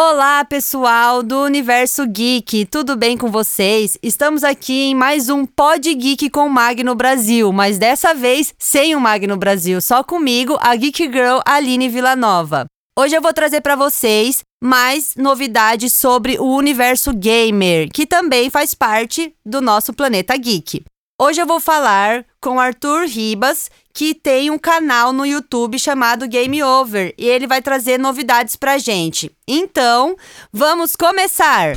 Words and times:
Olá, 0.00 0.44
pessoal 0.44 1.24
do 1.24 1.42
Universo 1.42 2.06
Geek, 2.06 2.66
tudo 2.66 2.94
bem 2.94 3.18
com 3.18 3.32
vocês? 3.32 3.98
Estamos 4.00 4.44
aqui 4.44 4.90
em 4.90 4.94
mais 4.94 5.28
um 5.28 5.44
Pod 5.44 5.92
Geek 5.92 6.30
com 6.30 6.48
Magno 6.48 6.94
Brasil, 6.94 7.52
mas 7.52 7.78
dessa 7.78 8.14
vez 8.14 8.54
sem 8.56 8.94
o 8.94 9.00
Magno 9.00 9.36
Brasil, 9.36 9.80
só 9.80 10.04
comigo, 10.04 10.56
a 10.60 10.76
Geek 10.76 11.02
Girl 11.02 11.40
Aline 11.44 11.88
Villanova. 11.88 12.66
Hoje 12.96 13.16
eu 13.16 13.20
vou 13.20 13.32
trazer 13.32 13.60
para 13.60 13.74
vocês 13.74 14.44
mais 14.62 15.16
novidades 15.16 15.92
sobre 15.94 16.38
o 16.38 16.44
universo 16.44 17.12
gamer, 17.12 17.88
que 17.92 18.06
também 18.06 18.50
faz 18.50 18.74
parte 18.74 19.34
do 19.44 19.60
nosso 19.60 19.92
planeta 19.92 20.36
geek. 20.36 20.84
Hoje 21.20 21.42
eu 21.42 21.46
vou 21.48 21.58
falar 21.58 22.24
com 22.40 22.60
Arthur 22.60 23.08
Ribas, 23.08 23.68
que 23.92 24.14
tem 24.14 24.52
um 24.52 24.58
canal 24.58 25.12
no 25.12 25.26
YouTube 25.26 25.76
chamado 25.76 26.28
Game 26.28 26.62
Over 26.62 27.12
e 27.18 27.26
ele 27.28 27.44
vai 27.44 27.60
trazer 27.60 27.98
novidades 27.98 28.54
pra 28.54 28.78
gente. 28.78 29.28
Então, 29.44 30.14
vamos 30.52 30.94
começar! 30.94 31.72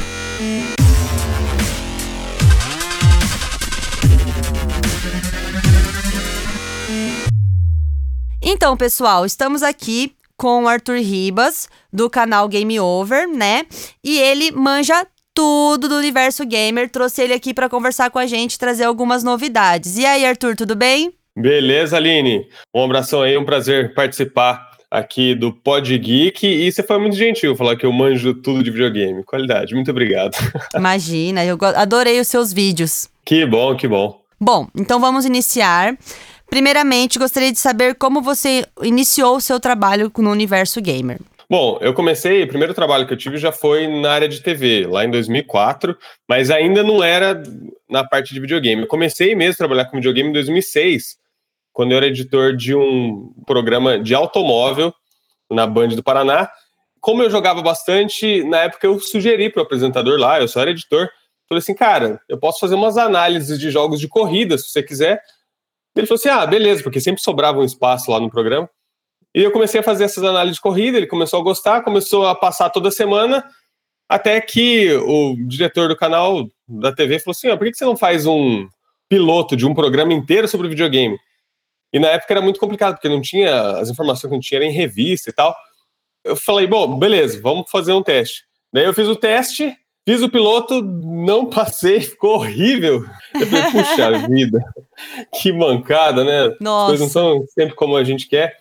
Então, 8.43 8.77
pessoal, 8.77 9.25
estamos 9.25 9.63
aqui 9.63 10.15
com 10.37 10.65
o 10.65 10.67
Arthur 10.67 10.99
Ribas, 10.99 11.67
do 11.91 12.11
canal 12.11 12.47
Game 12.47 12.79
Over, 12.79 13.27
né? 13.27 13.65
E 14.03 14.19
ele 14.19 14.51
manja 14.51 15.03
tudo 15.33 15.87
do 15.87 15.95
universo 15.95 16.45
gamer. 16.45 16.89
Trouxe 16.89 17.21
ele 17.21 17.33
aqui 17.33 17.53
para 17.53 17.69
conversar 17.69 18.09
com 18.09 18.19
a 18.19 18.25
gente, 18.25 18.59
trazer 18.59 18.83
algumas 18.83 19.23
novidades. 19.23 19.97
E 19.97 20.05
aí, 20.05 20.25
Arthur, 20.25 20.55
tudo 20.55 20.75
bem? 20.75 21.13
Beleza, 21.35 21.97
Aline. 21.97 22.47
Um 22.75 22.83
abração 22.83 23.21
aí, 23.21 23.37
um 23.37 23.45
prazer 23.45 23.93
participar 23.93 24.71
aqui 24.89 25.33
do 25.33 25.53
Pod 25.53 25.97
Geek. 25.97 26.45
E 26.45 26.69
você 26.71 26.83
foi 26.83 26.97
muito 26.99 27.15
gentil 27.15 27.55
falar 27.55 27.77
que 27.77 27.85
eu 27.85 27.93
manjo 27.93 28.33
tudo 28.33 28.61
de 28.61 28.69
videogame. 28.69 29.23
Qualidade, 29.23 29.73
muito 29.73 29.89
obrigado. 29.89 30.35
Imagina, 30.75 31.45
eu 31.45 31.57
adorei 31.75 32.19
os 32.19 32.27
seus 32.27 32.51
vídeos. 32.51 33.09
Que 33.23 33.45
bom, 33.45 33.75
que 33.75 33.87
bom. 33.87 34.19
Bom, 34.39 34.67
então 34.75 34.99
vamos 34.99 35.25
iniciar. 35.25 35.97
Primeiramente, 36.49 37.17
gostaria 37.17 37.49
de 37.49 37.59
saber 37.59 37.95
como 37.95 38.21
você 38.21 38.65
iniciou 38.81 39.37
o 39.37 39.41
seu 39.41 39.57
trabalho 39.57 40.11
no 40.17 40.29
universo 40.29 40.81
gamer. 40.81 41.17
Bom, 41.51 41.77
eu 41.81 41.93
comecei, 41.93 42.43
o 42.43 42.47
primeiro 42.47 42.73
trabalho 42.73 43.05
que 43.05 43.11
eu 43.11 43.17
tive 43.17 43.37
já 43.37 43.51
foi 43.51 43.85
na 43.85 44.13
área 44.13 44.29
de 44.29 44.41
TV, 44.41 44.87
lá 44.87 45.03
em 45.03 45.11
2004, 45.11 45.97
mas 46.25 46.49
ainda 46.49 46.81
não 46.81 47.03
era 47.03 47.43
na 47.89 48.07
parte 48.07 48.33
de 48.33 48.39
videogame. 48.39 48.83
Eu 48.83 48.87
comecei 48.87 49.35
mesmo 49.35 49.55
a 49.55 49.57
trabalhar 49.57 49.85
com 49.87 49.97
videogame 49.97 50.29
em 50.29 50.31
2006, 50.31 51.17
quando 51.73 51.91
eu 51.91 51.97
era 51.97 52.07
editor 52.07 52.55
de 52.55 52.73
um 52.73 53.33
programa 53.45 53.99
de 53.99 54.15
automóvel 54.15 54.93
na 55.51 55.67
Band 55.67 55.89
do 55.89 56.01
Paraná. 56.01 56.49
Como 57.01 57.21
eu 57.21 57.29
jogava 57.29 57.61
bastante, 57.61 58.45
na 58.45 58.59
época 58.59 58.87
eu 58.87 58.97
sugeri 59.01 59.49
para 59.49 59.59
o 59.59 59.65
apresentador 59.65 60.17
lá, 60.17 60.39
eu 60.39 60.47
só 60.47 60.61
era 60.61 60.71
editor, 60.71 61.09
falei 61.49 61.59
assim, 61.59 61.75
cara, 61.75 62.21
eu 62.29 62.39
posso 62.39 62.61
fazer 62.61 62.75
umas 62.75 62.95
análises 62.95 63.59
de 63.59 63.69
jogos 63.69 63.99
de 63.99 64.07
corrida, 64.07 64.57
se 64.57 64.69
você 64.69 64.81
quiser. 64.81 65.21
Ele 65.97 66.07
falou 66.07 66.17
assim, 66.17 66.29
ah, 66.29 66.45
beleza, 66.45 66.81
porque 66.81 67.01
sempre 67.01 67.21
sobrava 67.21 67.59
um 67.59 67.65
espaço 67.65 68.09
lá 68.09 68.21
no 68.21 68.29
programa. 68.29 68.69
E 69.33 69.41
eu 69.41 69.51
comecei 69.51 69.79
a 69.79 69.83
fazer 69.83 70.03
essas 70.03 70.23
análises 70.23 70.55
de 70.55 70.61
corrida, 70.61 70.97
ele 70.97 71.07
começou 71.07 71.39
a 71.39 71.43
gostar, 71.43 71.83
começou 71.83 72.27
a 72.27 72.35
passar 72.35 72.69
toda 72.69 72.91
semana, 72.91 73.45
até 74.09 74.41
que 74.41 74.91
o 74.93 75.35
diretor 75.47 75.87
do 75.87 75.95
canal 75.95 76.45
da 76.67 76.93
TV 76.93 77.17
falou 77.19 77.31
assim: 77.31 77.49
oh, 77.49 77.57
por 77.57 77.65
que 77.67 77.77
você 77.77 77.85
não 77.85 77.95
faz 77.95 78.25
um 78.25 78.67
piloto 79.07 79.55
de 79.55 79.65
um 79.65 79.73
programa 79.73 80.13
inteiro 80.13 80.47
sobre 80.47 80.67
videogame? 80.67 81.17
E 81.93 81.99
na 81.99 82.09
época 82.09 82.33
era 82.33 82.41
muito 82.41 82.59
complicado, 82.59 82.95
porque 82.95 83.09
não 83.09 83.21
tinha 83.21 83.77
as 83.77 83.89
informações 83.89 84.29
que 84.29 84.35
não 84.35 84.39
tinha 84.39 84.59
era 84.59 84.65
em 84.65 84.71
revista 84.71 85.29
e 85.29 85.33
tal. 85.33 85.55
Eu 86.23 86.35
falei, 86.35 86.67
bom, 86.67 86.97
beleza, 86.97 87.39
vamos 87.41 87.69
fazer 87.69 87.93
um 87.93 88.03
teste. 88.03 88.43
Daí 88.71 88.85
eu 88.85 88.93
fiz 88.93 89.07
o 89.07 89.15
teste, 89.15 89.75
fiz 90.07 90.21
o 90.21 90.29
piloto, 90.29 90.81
não 90.81 91.45
passei, 91.45 91.99
ficou 91.99 92.35
horrível. 92.35 93.05
Eu 93.33 93.47
falei, 93.47 93.71
puxa 93.71 94.11
vida, 94.29 94.59
que 95.33 95.51
mancada, 95.51 96.23
né? 96.23 96.55
Nossa. 96.59 96.93
As 96.93 96.99
coisas 96.99 96.99
não 96.99 97.09
são 97.09 97.45
sempre 97.47 97.75
como 97.75 97.97
a 97.97 98.03
gente 98.03 98.27
quer. 98.27 98.57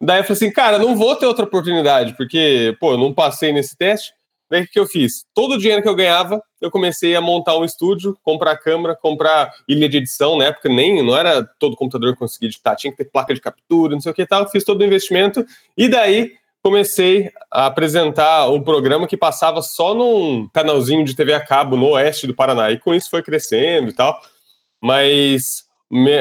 Daí 0.00 0.20
eu 0.20 0.24
falei 0.24 0.36
assim, 0.36 0.52
cara, 0.52 0.78
não 0.78 0.94
vou 0.94 1.16
ter 1.16 1.26
outra 1.26 1.44
oportunidade, 1.44 2.14
porque, 2.16 2.76
pô, 2.78 2.92
eu 2.92 2.98
não 2.98 3.14
passei 3.14 3.52
nesse 3.52 3.76
teste. 3.76 4.12
Daí 4.48 4.62
o 4.62 4.68
que 4.68 4.78
eu 4.78 4.86
fiz? 4.86 5.24
Todo 5.34 5.54
o 5.54 5.58
dinheiro 5.58 5.82
que 5.82 5.88
eu 5.88 5.94
ganhava, 5.94 6.40
eu 6.60 6.70
comecei 6.70 7.16
a 7.16 7.20
montar 7.20 7.56
um 7.56 7.64
estúdio, 7.64 8.16
comprar 8.22 8.56
câmera, 8.56 8.94
comprar 8.94 9.52
ilha 9.68 9.88
de 9.88 9.96
edição, 9.96 10.38
na 10.38 10.46
época 10.46 10.68
nem, 10.68 11.04
não 11.04 11.16
era 11.16 11.44
todo 11.58 11.76
computador 11.76 12.12
que 12.12 12.18
conseguia 12.18 12.48
editar, 12.48 12.76
tinha 12.76 12.92
que 12.92 12.98
ter 12.98 13.10
placa 13.10 13.34
de 13.34 13.40
captura, 13.40 13.94
não 13.94 14.00
sei 14.00 14.12
o 14.12 14.14
que 14.14 14.22
e 14.22 14.26
tal, 14.26 14.48
fiz 14.48 14.62
todo 14.62 14.80
o 14.80 14.84
investimento, 14.84 15.44
e 15.76 15.88
daí 15.88 16.34
comecei 16.62 17.30
a 17.50 17.66
apresentar 17.66 18.48
um 18.50 18.62
programa 18.62 19.06
que 19.08 19.16
passava 19.16 19.62
só 19.62 19.94
num 19.94 20.48
canalzinho 20.52 21.04
de 21.04 21.14
TV 21.14 21.32
a 21.32 21.44
cabo 21.44 21.76
no 21.76 21.90
oeste 21.90 22.26
do 22.26 22.34
Paraná, 22.34 22.70
e 22.70 22.78
com 22.78 22.94
isso 22.94 23.10
foi 23.10 23.22
crescendo 23.22 23.90
e 23.90 23.92
tal, 23.92 24.20
mas 24.80 25.65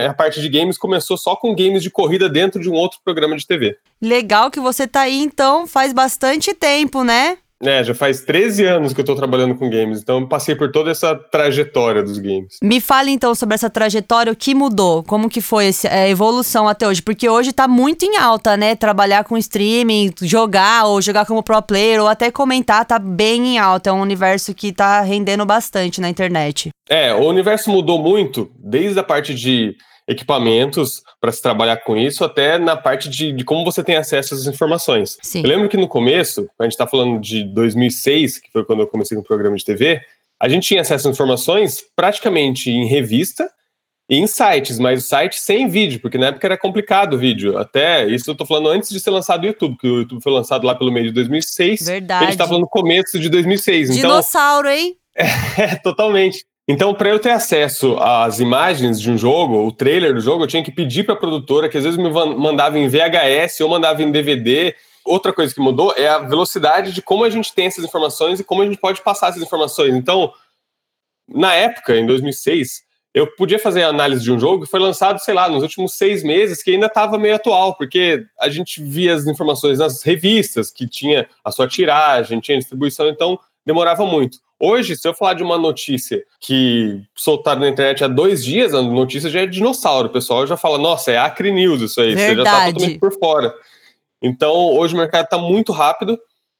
a 0.07 0.13
parte 0.13 0.41
de 0.41 0.49
games 0.49 0.77
começou 0.77 1.17
só 1.17 1.35
com 1.35 1.55
games 1.55 1.81
de 1.81 1.89
corrida 1.89 2.29
dentro 2.29 2.61
de 2.61 2.69
um 2.69 2.73
outro 2.73 2.99
programa 3.03 3.35
de 3.35 3.45
TV. 3.45 3.77
Legal 4.01 4.51
que 4.51 4.59
você 4.59 4.87
tá 4.87 5.01
aí, 5.01 5.19
então, 5.19 5.65
faz 5.65 5.93
bastante 5.93 6.53
tempo, 6.53 7.03
né? 7.03 7.37
É, 7.63 7.83
já 7.83 7.95
faz 7.95 8.21
13 8.21 8.65
anos 8.65 8.93
que 8.93 8.99
eu 8.99 9.05
tô 9.05 9.15
trabalhando 9.15 9.55
com 9.55 9.69
games, 9.69 10.01
então 10.01 10.27
passei 10.27 10.55
por 10.55 10.71
toda 10.71 10.91
essa 10.91 11.15
trajetória 11.15 12.03
dos 12.03 12.17
games. 12.17 12.57
Me 12.61 12.81
fale 12.81 13.11
então 13.11 13.33
sobre 13.33 13.55
essa 13.55 13.69
trajetória, 13.69 14.31
o 14.31 14.35
que 14.35 14.53
mudou, 14.53 15.03
como 15.03 15.29
que 15.29 15.39
foi 15.39 15.67
esse, 15.67 15.87
a 15.87 16.07
evolução 16.09 16.67
até 16.67 16.87
hoje, 16.87 17.01
porque 17.01 17.29
hoje 17.29 17.53
tá 17.53 17.67
muito 17.67 18.03
em 18.03 18.17
alta, 18.17 18.57
né, 18.57 18.75
trabalhar 18.75 19.23
com 19.23 19.37
streaming, 19.37 20.13
jogar 20.21 20.85
ou 20.85 21.01
jogar 21.01 21.25
como 21.25 21.41
pro 21.41 21.61
player 21.61 22.01
ou 22.01 22.07
até 22.07 22.29
comentar 22.29 22.83
tá 22.85 22.99
bem 22.99 23.55
em 23.55 23.57
alta, 23.57 23.89
é 23.89 23.93
um 23.93 24.01
universo 24.01 24.53
que 24.53 24.73
tá 24.73 24.99
rendendo 25.01 25.45
bastante 25.45 26.01
na 26.01 26.09
internet. 26.09 26.69
É, 26.89 27.13
o 27.13 27.23
universo 27.23 27.71
mudou 27.71 28.01
muito, 28.01 28.51
desde 28.59 28.99
a 28.99 29.03
parte 29.03 29.33
de 29.33 29.75
equipamentos 30.07 31.01
para 31.19 31.31
se 31.31 31.41
trabalhar 31.41 31.77
com 31.77 31.97
isso, 31.97 32.23
até 32.23 32.57
na 32.57 32.75
parte 32.75 33.09
de, 33.09 33.31
de, 33.31 33.43
como 33.43 33.65
você 33.65 33.83
tem 33.83 33.95
acesso 33.95 34.35
às 34.35 34.45
informações. 34.45 35.17
Sim. 35.21 35.41
Eu 35.41 35.49
lembro 35.49 35.69
que 35.69 35.77
no 35.77 35.87
começo, 35.87 36.47
a 36.59 36.63
gente 36.63 36.73
está 36.73 36.85
falando 36.85 37.19
de 37.19 37.43
2006, 37.43 38.39
que 38.39 38.51
foi 38.51 38.63
quando 38.63 38.81
eu 38.81 38.87
comecei 38.87 39.17
no 39.17 39.23
programa 39.23 39.55
de 39.55 39.65
TV, 39.65 40.01
a 40.39 40.47
gente 40.47 40.67
tinha 40.67 40.81
acesso 40.81 41.07
às 41.07 41.15
informações 41.15 41.83
praticamente 41.95 42.69
em 42.69 42.85
revista 42.85 43.49
e 44.07 44.17
em 44.17 44.27
sites, 44.27 44.77
mas 44.77 45.05
sites 45.05 45.39
sem 45.39 45.67
vídeo, 45.67 45.99
porque 45.99 46.17
na 46.17 46.27
época 46.27 46.45
era 46.45 46.57
complicado 46.57 47.15
o 47.15 47.17
vídeo. 47.17 47.57
Até 47.57 48.05
isso 48.05 48.29
eu 48.29 48.33
estou 48.33 48.45
falando 48.45 48.69
antes 48.69 48.89
de 48.89 48.99
ser 48.99 49.09
lançado 49.09 49.43
o 49.43 49.47
YouTube, 49.47 49.77
que 49.77 49.87
o 49.87 49.97
YouTube 49.99 50.21
foi 50.21 50.31
lançado 50.31 50.67
lá 50.67 50.75
pelo 50.75 50.91
meio 50.91 51.07
de 51.07 51.11
2006. 51.13 51.87
Verdade. 51.87 52.25
A 52.25 52.27
gente 52.27 52.33
está 52.33 52.45
falando 52.45 52.63
no 52.63 52.69
começo 52.69 53.17
de 53.17 53.27
2006. 53.29 53.95
Dinossauro, 53.95 54.69
então, 54.69 54.79
hein? 54.79 54.97
É, 55.57 55.75
totalmente. 55.77 56.45
Então, 56.67 56.95
para 56.95 57.09
eu 57.09 57.19
ter 57.19 57.29
acesso 57.29 57.95
às 57.99 58.39
imagens 58.39 58.99
de 58.99 59.11
um 59.11 59.17
jogo, 59.17 59.67
o 59.67 59.71
trailer 59.71 60.15
do 60.15 60.19
jogo, 60.19 60.43
eu 60.43 60.47
tinha 60.47 60.63
que 60.63 60.71
pedir 60.71 61.03
para 61.03 61.13
a 61.13 61.17
produtora, 61.17 61.69
que 61.69 61.77
às 61.77 61.83
vezes 61.83 61.97
me 61.97 62.09
mandava 62.09 62.79
em 62.79 62.87
VHS 62.87 63.61
ou 63.61 63.69
mandava 63.69 64.01
em 64.01 64.11
DVD. 64.11 64.75
Outra 65.05 65.31
coisa 65.31 65.53
que 65.53 65.61
mudou 65.61 65.93
é 65.95 66.07
a 66.07 66.17
velocidade 66.17 66.91
de 66.91 67.03
como 67.03 67.23
a 67.23 67.29
gente 67.29 67.53
tem 67.53 67.67
essas 67.67 67.85
informações 67.85 68.39
e 68.39 68.43
como 68.43 68.63
a 68.63 68.65
gente 68.65 68.79
pode 68.79 69.01
passar 69.03 69.29
essas 69.29 69.43
informações. 69.43 69.93
Então, 69.93 70.33
na 71.27 71.53
época, 71.53 71.95
em 71.95 72.05
2006, 72.07 72.83
eu 73.13 73.27
podia 73.35 73.59
fazer 73.59 73.83
a 73.83 73.89
análise 73.89 74.23
de 74.23 74.31
um 74.31 74.39
jogo 74.39 74.65
que 74.65 74.69
foi 74.69 74.79
lançado, 74.79 75.19
sei 75.19 75.35
lá, 75.35 75.47
nos 75.47 75.61
últimos 75.61 75.93
seis 75.93 76.23
meses, 76.23 76.63
que 76.63 76.71
ainda 76.71 76.87
estava 76.87 77.17
meio 77.19 77.35
atual, 77.35 77.75
porque 77.75 78.25
a 78.39 78.49
gente 78.49 78.83
via 78.83 79.13
as 79.13 79.27
informações 79.27 79.77
nas 79.77 80.01
revistas, 80.01 80.71
que 80.71 80.87
tinha 80.87 81.29
a 81.43 81.51
sua 81.51 81.67
tiragem, 81.67 82.39
tinha 82.39 82.57
distribuição, 82.57 83.07
então 83.07 83.39
demorava 83.63 84.03
muito. 84.05 84.39
Hoje, 84.65 84.95
se 84.95 85.07
eu 85.07 85.13
falar 85.13 85.35
de 85.35 85.43
uma 85.43 85.59
notícia 85.59 86.23
que 86.39 87.03
soltaram 87.13 87.61
na 87.61 87.69
internet 87.69 88.03
há 88.03 88.07
dois 88.07 88.43
dias, 88.43 88.73
a 88.73 88.81
notícia 88.81 89.29
já 89.29 89.41
é 89.41 89.45
dinossauro. 89.45 90.07
O 90.07 90.11
pessoal 90.11 90.47
já 90.47 90.57
fala, 90.57 90.79
nossa, 90.79 91.11
é 91.11 91.17
Acre 91.19 91.51
News 91.51 91.81
isso 91.81 92.01
aí. 92.01 92.15
Verdade. 92.15 92.29
Você 92.29 92.35
já 92.35 92.41
está 92.41 92.73
totalmente 92.73 92.99
por 92.99 93.19
fora. 93.19 93.53
Então, 94.19 94.75
hoje 94.75 94.95
o 94.95 94.97
mercado 94.97 95.25
está 95.25 95.37
muito 95.37 95.71
rápido. 95.71 96.17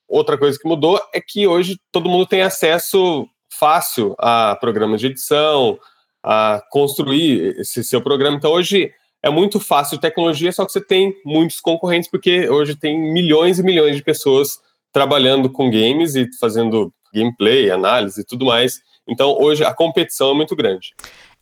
Outra 0.07 0.38
coisa 0.38 0.55
que 0.59 0.67
mudou 0.67 1.01
é 1.11 1.19
que 1.19 1.47
hoje 1.47 1.79
todo 1.91 2.07
mundo 2.07 2.27
tem 2.27 2.44
acesso 2.44 3.27
fácil 3.50 4.13
a 4.19 4.56
programas 4.62 5.01
de 5.01 5.07
edição, 5.07 5.80
a 6.24 6.62
construir 6.69 7.59
esse 7.59 7.83
seu 7.83 8.01
programa. 8.01 8.38
Então, 8.38 8.51
hoje 8.51 8.91
é 9.24 9.31
muito 9.31 9.59
fácil 9.59 9.97
tecnologia, 9.97 10.51
só 10.51 10.63
que 10.63 10.71
você 10.71 10.81
tem 10.81 11.15
muitos 11.25 11.59
concorrentes, 11.59 12.07
porque 12.07 12.47
hoje 12.47 12.75
tem 12.75 13.00
milhões 13.12 13.57
e 13.57 13.63
milhões 13.63 13.95
de 13.95 14.03
pessoas 14.03 14.59
trabalhando 14.94 15.50
com 15.50 15.71
games 15.71 16.13
e 16.13 16.30
fazendo 16.39 16.94
gameplay, 17.15 17.71
análise 17.71 18.21
e 18.21 18.25
tudo 18.25 18.45
mais. 18.45 18.81
Então, 19.07 19.38
hoje 19.39 19.63
a 19.63 19.73
competição 19.73 20.31
é 20.31 20.33
muito 20.33 20.56
grande. 20.56 20.94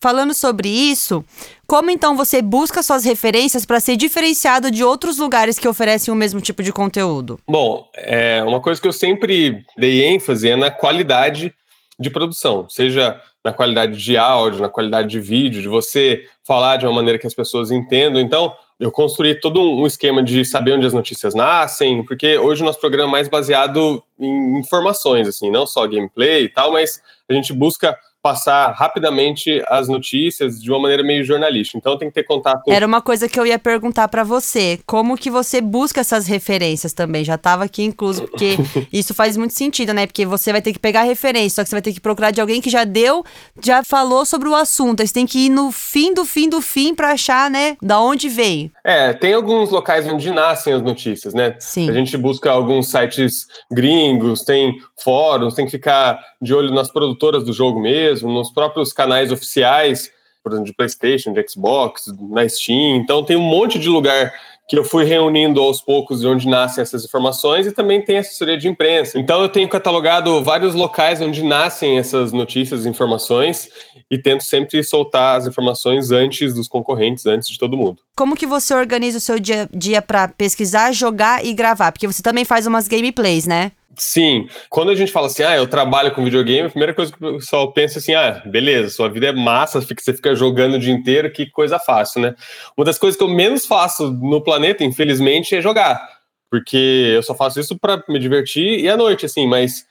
Falando 0.01 0.33
sobre 0.33 0.67
isso, 0.67 1.23
como 1.65 1.89
então 1.89 2.17
você 2.17 2.41
busca 2.41 2.83
suas 2.83 3.05
referências 3.05 3.65
para 3.65 3.79
ser 3.79 3.95
diferenciado 3.95 4.69
de 4.69 4.83
outros 4.83 5.17
lugares 5.17 5.57
que 5.57 5.67
oferecem 5.67 6.13
o 6.13 6.17
mesmo 6.17 6.41
tipo 6.41 6.61
de 6.61 6.73
conteúdo? 6.73 7.39
Bom, 7.47 7.87
é 7.95 8.43
uma 8.43 8.59
coisa 8.59 8.81
que 8.81 8.87
eu 8.87 8.91
sempre 8.91 9.63
dei 9.77 10.03
ênfase 10.03 10.49
é 10.49 10.57
na 10.57 10.69
qualidade 10.69 11.53
de 11.97 12.09
produção, 12.09 12.67
seja 12.67 13.17
na 13.45 13.53
qualidade 13.53 13.97
de 13.97 14.17
áudio, 14.17 14.61
na 14.61 14.67
qualidade 14.67 15.07
de 15.07 15.21
vídeo, 15.21 15.61
de 15.61 15.69
você 15.69 16.25
falar 16.45 16.75
de 16.75 16.85
uma 16.85 16.93
maneira 16.93 17.17
que 17.17 17.27
as 17.27 17.33
pessoas 17.33 17.71
entendam. 17.71 18.21
Então, 18.21 18.53
eu 18.79 18.91
construí 18.91 19.39
todo 19.39 19.61
um 19.61 19.85
esquema 19.85 20.21
de 20.21 20.43
saber 20.43 20.73
onde 20.73 20.85
as 20.85 20.93
notícias 20.93 21.33
nascem, 21.33 22.03
porque 22.03 22.37
hoje 22.37 22.61
o 22.61 22.65
nosso 22.65 22.79
programa 22.79 23.09
é 23.09 23.11
mais 23.11 23.27
baseado 23.27 24.03
em 24.19 24.59
informações, 24.59 25.27
assim, 25.27 25.49
não 25.51 25.65
só 25.65 25.87
gameplay 25.87 26.43
e 26.43 26.49
tal, 26.49 26.71
mas 26.71 27.01
a 27.29 27.33
gente 27.33 27.53
busca 27.53 27.97
passar 28.23 28.71
rapidamente 28.71 29.61
as 29.67 29.89
notícias 29.89 30.61
de 30.61 30.71
uma 30.71 30.79
maneira 30.79 31.03
meio 31.03 31.25
jornalística. 31.25 31.77
Então 31.77 31.97
tem 31.97 32.07
que 32.07 32.13
ter 32.15 32.23
contato. 32.23 32.71
Era 32.71 32.87
uma 32.87 33.01
coisa 33.01 33.27
que 33.27 33.37
eu 33.37 33.45
ia 33.45 33.59
perguntar 33.59 34.07
para 34.07 34.23
você. 34.23 34.79
Como 34.85 35.17
que 35.17 35.29
você 35.29 35.59
busca 35.59 35.99
essas 35.99 36.25
referências 36.25 36.93
também? 36.93 37.25
Já 37.25 37.35
estava 37.35 37.65
aqui 37.65 37.83
incluso, 37.83 38.25
porque 38.25 38.55
isso 38.93 39.13
faz 39.13 39.35
muito 39.35 39.53
sentido, 39.53 39.93
né? 39.93 40.07
Porque 40.07 40.25
você 40.25 40.53
vai 40.53 40.61
ter 40.61 40.71
que 40.71 40.79
pegar 40.79 41.03
referência, 41.03 41.57
só 41.57 41.63
que 41.63 41.69
você 41.69 41.75
vai 41.75 41.81
ter 41.81 41.91
que 41.91 41.99
procurar 41.99 42.31
de 42.31 42.39
alguém 42.39 42.61
que 42.61 42.69
já 42.69 42.85
deu, 42.85 43.25
já 43.61 43.83
falou 43.83 44.25
sobre 44.25 44.47
o 44.47 44.55
assunto. 44.55 45.01
Aí 45.01 45.07
você 45.07 45.13
tem 45.13 45.25
que 45.25 45.47
ir 45.47 45.49
no 45.49 45.69
fim 45.73 46.13
do 46.13 46.23
fim 46.23 46.47
do 46.47 46.61
fim 46.61 46.95
para 46.95 47.11
achar, 47.11 47.49
né, 47.49 47.75
da 47.81 47.99
onde 47.99 48.29
veio. 48.29 48.71
É, 48.85 49.11
tem 49.11 49.33
alguns 49.33 49.69
locais 49.69 50.07
onde 50.07 50.31
nascem 50.31 50.71
as 50.71 50.81
notícias, 50.81 51.33
né? 51.33 51.57
Sim. 51.59 51.89
A 51.89 51.93
gente 51.93 52.15
busca 52.15 52.49
alguns 52.49 52.89
sites 52.89 53.47
gringos, 53.69 54.43
tem 54.43 54.77
fóruns, 55.03 55.55
tem 55.55 55.65
que 55.65 55.71
ficar 55.71 56.19
de 56.43 56.53
olho 56.53 56.73
nas 56.73 56.91
produtoras 56.91 57.43
do 57.43 57.53
jogo 57.53 57.79
mesmo 57.79 58.31
nos 58.31 58.51
próprios 58.51 58.91
canais 58.91 59.31
oficiais, 59.31 60.11
por 60.43 60.51
exemplo, 60.51 60.69
de 60.69 60.75
PlayStation, 60.75 61.31
de 61.31 61.45
Xbox, 61.47 62.13
na 62.29 62.47
Steam. 62.47 62.97
Então, 62.97 63.23
tem 63.23 63.37
um 63.37 63.41
monte 63.41 63.79
de 63.79 63.89
lugar 63.89 64.33
que 64.67 64.77
eu 64.77 64.83
fui 64.83 65.03
reunindo 65.03 65.61
aos 65.61 65.81
poucos 65.81 66.21
de 66.21 66.27
onde 66.27 66.47
nascem 66.47 66.81
essas 66.81 67.03
informações 67.03 67.67
e 67.67 67.71
também 67.71 68.01
tem 68.01 68.17
assessoria 68.17 68.57
de 68.57 68.67
imprensa. 68.67 69.19
Então 69.19 69.41
eu 69.41 69.49
tenho 69.49 69.67
catalogado 69.67 70.41
vários 70.43 70.73
locais 70.73 71.21
onde 71.21 71.43
nascem 71.43 71.97
essas 71.97 72.31
notícias 72.31 72.85
e 72.85 72.89
informações 72.89 73.69
e 74.09 74.17
tento 74.17 74.43
sempre 74.43 74.81
soltar 74.83 75.37
as 75.37 75.47
informações 75.47 76.11
antes 76.11 76.53
dos 76.53 76.67
concorrentes, 76.67 77.25
antes 77.25 77.49
de 77.49 77.59
todo 77.59 77.77
mundo. 77.77 77.99
Como 78.15 78.35
que 78.35 78.47
você 78.47 78.73
organiza 78.73 79.17
o 79.17 79.21
seu 79.21 79.37
dia, 79.37 79.69
dia 79.73 80.01
para 80.01 80.29
pesquisar, 80.29 80.91
jogar 80.93 81.45
e 81.45 81.53
gravar? 81.53 81.91
Porque 81.91 82.07
você 82.07 82.23
também 82.23 82.45
faz 82.45 82.65
umas 82.65 82.87
gameplays, 82.87 83.45
né? 83.45 83.73
Sim, 83.95 84.47
quando 84.69 84.89
a 84.89 84.95
gente 84.95 85.11
fala 85.11 85.27
assim, 85.27 85.43
ah, 85.43 85.55
eu 85.55 85.67
trabalho 85.67 86.13
com 86.13 86.23
videogame, 86.23 86.67
a 86.67 86.71
primeira 86.71 86.93
coisa 86.95 87.11
que 87.11 87.23
o 87.23 87.37
pessoal 87.37 87.71
pensa 87.73 87.99
assim, 87.99 88.15
ah, 88.15 88.41
beleza, 88.45 88.89
sua 88.89 89.07
vida 89.07 89.27
é 89.27 89.31
massa, 89.31 89.79
você 89.79 90.13
fica 90.13 90.35
jogando 90.35 90.75
o 90.75 90.79
dia 90.79 90.93
inteiro, 90.93 91.31
que 91.31 91.49
coisa 91.51 91.77
fácil, 91.77 92.21
né? 92.21 92.35
Uma 92.75 92.85
das 92.85 92.97
coisas 92.97 93.17
que 93.17 93.23
eu 93.23 93.29
menos 93.29 93.67
faço 93.67 94.11
no 94.11 94.41
planeta, 94.41 94.83
infelizmente, 94.83 95.55
é 95.55 95.61
jogar, 95.61 96.01
porque 96.49 97.11
eu 97.15 97.21
só 97.21 97.35
faço 97.35 97.59
isso 97.59 97.77
para 97.77 98.03
me 98.09 98.17
divertir 98.17 98.79
e 98.79 98.89
à 98.89 98.97
noite, 98.97 99.27
assim, 99.27 99.47
mas 99.47 99.85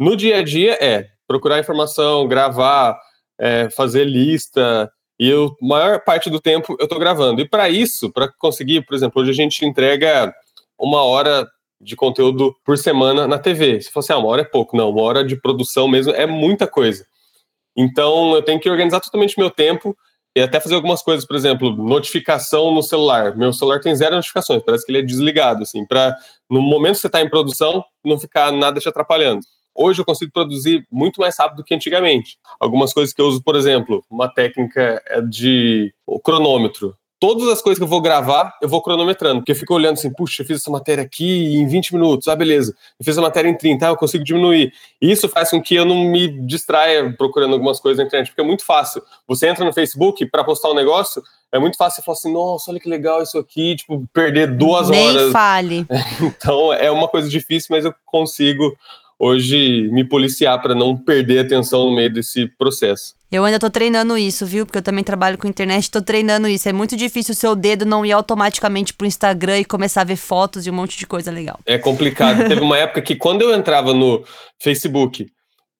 no 0.00 0.16
dia 0.16 0.38
a 0.38 0.42
dia 0.42 0.76
é 0.80 1.06
procurar 1.26 1.60
informação, 1.60 2.26
gravar, 2.26 2.98
é, 3.38 3.70
fazer 3.70 4.04
lista, 4.04 4.90
e 5.18 5.28
eu, 5.28 5.56
maior 5.60 6.02
parte 6.04 6.30
do 6.30 6.40
tempo 6.40 6.76
eu 6.80 6.88
tô 6.88 6.98
gravando. 6.98 7.40
E 7.40 7.48
para 7.48 7.68
isso, 7.68 8.10
para 8.12 8.28
conseguir, 8.38 8.84
por 8.84 8.94
exemplo, 8.94 9.20
hoje 9.20 9.30
a 9.30 9.34
gente 9.34 9.64
entrega 9.64 10.32
uma 10.78 11.02
hora 11.02 11.46
de 11.80 11.96
conteúdo 11.96 12.54
por 12.64 12.76
semana 12.76 13.26
na 13.26 13.38
TV. 13.38 13.80
Se 13.80 13.90
fosse, 13.90 14.12
ah, 14.12 14.18
uma 14.18 14.28
hora 14.28 14.42
é 14.42 14.44
pouco. 14.44 14.76
Não, 14.76 14.90
uma 14.90 15.02
hora 15.02 15.24
de 15.24 15.36
produção 15.40 15.88
mesmo 15.88 16.12
é 16.12 16.26
muita 16.26 16.66
coisa. 16.66 17.06
Então, 17.76 18.34
eu 18.34 18.42
tenho 18.42 18.58
que 18.58 18.68
organizar 18.68 19.00
totalmente 19.00 19.38
meu 19.38 19.50
tempo 19.50 19.96
e 20.36 20.40
até 20.40 20.60
fazer 20.60 20.74
algumas 20.74 21.02
coisas, 21.02 21.26
por 21.26 21.36
exemplo, 21.36 21.70
notificação 21.76 22.72
no 22.72 22.82
celular. 22.82 23.36
Meu 23.36 23.52
celular 23.52 23.80
tem 23.80 23.94
zero 23.94 24.14
notificações, 24.14 24.62
parece 24.62 24.84
que 24.84 24.92
ele 24.92 24.98
é 24.98 25.02
desligado, 25.02 25.62
assim, 25.62 25.86
para 25.86 26.16
no 26.50 26.60
momento 26.60 26.94
que 26.94 27.00
você 27.00 27.06
está 27.06 27.20
em 27.20 27.28
produção, 27.28 27.84
não 28.04 28.18
ficar 28.18 28.52
nada 28.52 28.80
te 28.80 28.88
atrapalhando. 28.88 29.40
Hoje 29.74 30.00
eu 30.00 30.04
consigo 30.04 30.32
produzir 30.32 30.84
muito 30.90 31.20
mais 31.20 31.38
rápido 31.38 31.58
do 31.58 31.64
que 31.64 31.74
antigamente. 31.74 32.36
Algumas 32.58 32.92
coisas 32.92 33.14
que 33.14 33.20
eu 33.20 33.26
uso, 33.26 33.42
por 33.42 33.54
exemplo, 33.54 34.04
uma 34.10 34.28
técnica 34.28 35.00
é 35.06 35.20
de 35.20 35.94
o 36.04 36.18
cronômetro 36.18 36.96
todas 37.20 37.48
as 37.48 37.60
coisas 37.60 37.78
que 37.78 37.84
eu 37.84 37.88
vou 37.88 38.00
gravar, 38.00 38.56
eu 38.62 38.68
vou 38.68 38.82
cronometrando, 38.82 39.40
porque 39.40 39.52
eu 39.52 39.56
fico 39.56 39.74
olhando 39.74 39.94
assim, 39.94 40.12
puxa, 40.12 40.42
eu 40.42 40.46
fiz 40.46 40.60
essa 40.60 40.70
matéria 40.70 41.02
aqui 41.02 41.56
em 41.56 41.66
20 41.66 41.94
minutos, 41.94 42.28
ah, 42.28 42.36
beleza. 42.36 42.74
Eu 42.98 43.04
fiz 43.04 43.18
a 43.18 43.22
matéria 43.22 43.48
em 43.48 43.56
30, 43.56 43.86
ah, 43.86 43.90
eu 43.90 43.96
consigo 43.96 44.24
diminuir. 44.24 44.72
E 45.00 45.10
isso 45.10 45.28
faz 45.28 45.50
com 45.50 45.60
que 45.60 45.74
eu 45.74 45.84
não 45.84 45.96
me 45.96 46.28
distraia 46.46 47.12
procurando 47.16 47.54
algumas 47.54 47.80
coisas 47.80 47.98
na 47.98 48.04
internet, 48.04 48.28
porque 48.28 48.40
é 48.40 48.44
muito 48.44 48.64
fácil. 48.64 49.02
Você 49.26 49.48
entra 49.48 49.64
no 49.64 49.72
Facebook 49.72 50.26
para 50.26 50.44
postar 50.44 50.70
um 50.70 50.74
negócio, 50.74 51.22
é 51.50 51.58
muito 51.58 51.76
fácil 51.76 51.96
você 51.96 52.04
falar 52.04 52.18
assim, 52.18 52.32
nossa, 52.32 52.70
olha 52.70 52.80
que 52.80 52.88
legal 52.88 53.22
isso 53.22 53.38
aqui, 53.38 53.76
tipo, 53.76 54.06
perder 54.12 54.56
duas 54.56 54.88
Nem 54.88 55.08
horas. 55.08 55.22
Nem 55.22 55.32
fale. 55.32 55.86
então, 56.22 56.72
é 56.72 56.90
uma 56.90 57.08
coisa 57.08 57.28
difícil, 57.28 57.68
mas 57.70 57.84
eu 57.84 57.94
consigo 58.04 58.76
hoje 59.18 59.88
me 59.90 60.04
policiar 60.04 60.60
para 60.62 60.74
não 60.74 60.96
perder 60.96 61.40
atenção 61.40 61.86
no 61.86 61.94
meio 61.94 62.12
desse 62.12 62.46
processo. 62.46 63.18
Eu 63.30 63.44
ainda 63.44 63.58
tô 63.58 63.68
treinando 63.68 64.16
isso, 64.16 64.46
viu? 64.46 64.64
Porque 64.64 64.78
eu 64.78 64.82
também 64.82 65.04
trabalho 65.04 65.36
com 65.36 65.46
internet, 65.46 65.90
tô 65.90 66.00
treinando 66.00 66.48
isso. 66.48 66.66
É 66.68 66.72
muito 66.72 66.96
difícil 66.96 67.32
o 67.32 67.36
seu 67.36 67.54
dedo 67.54 67.84
não 67.84 68.06
ir 68.06 68.12
automaticamente 68.12 68.94
pro 68.94 69.06
Instagram 69.06 69.58
e 69.58 69.64
começar 69.64 70.00
a 70.00 70.04
ver 70.04 70.16
fotos 70.16 70.66
e 70.66 70.70
um 70.70 70.74
monte 70.74 70.96
de 70.96 71.06
coisa 71.06 71.30
legal. 71.30 71.58
É 71.66 71.76
complicado. 71.76 72.48
Teve 72.48 72.62
uma 72.62 72.78
época 72.78 73.02
que 73.02 73.14
quando 73.14 73.42
eu 73.42 73.54
entrava 73.54 73.92
no 73.92 74.24
Facebook 74.58 75.26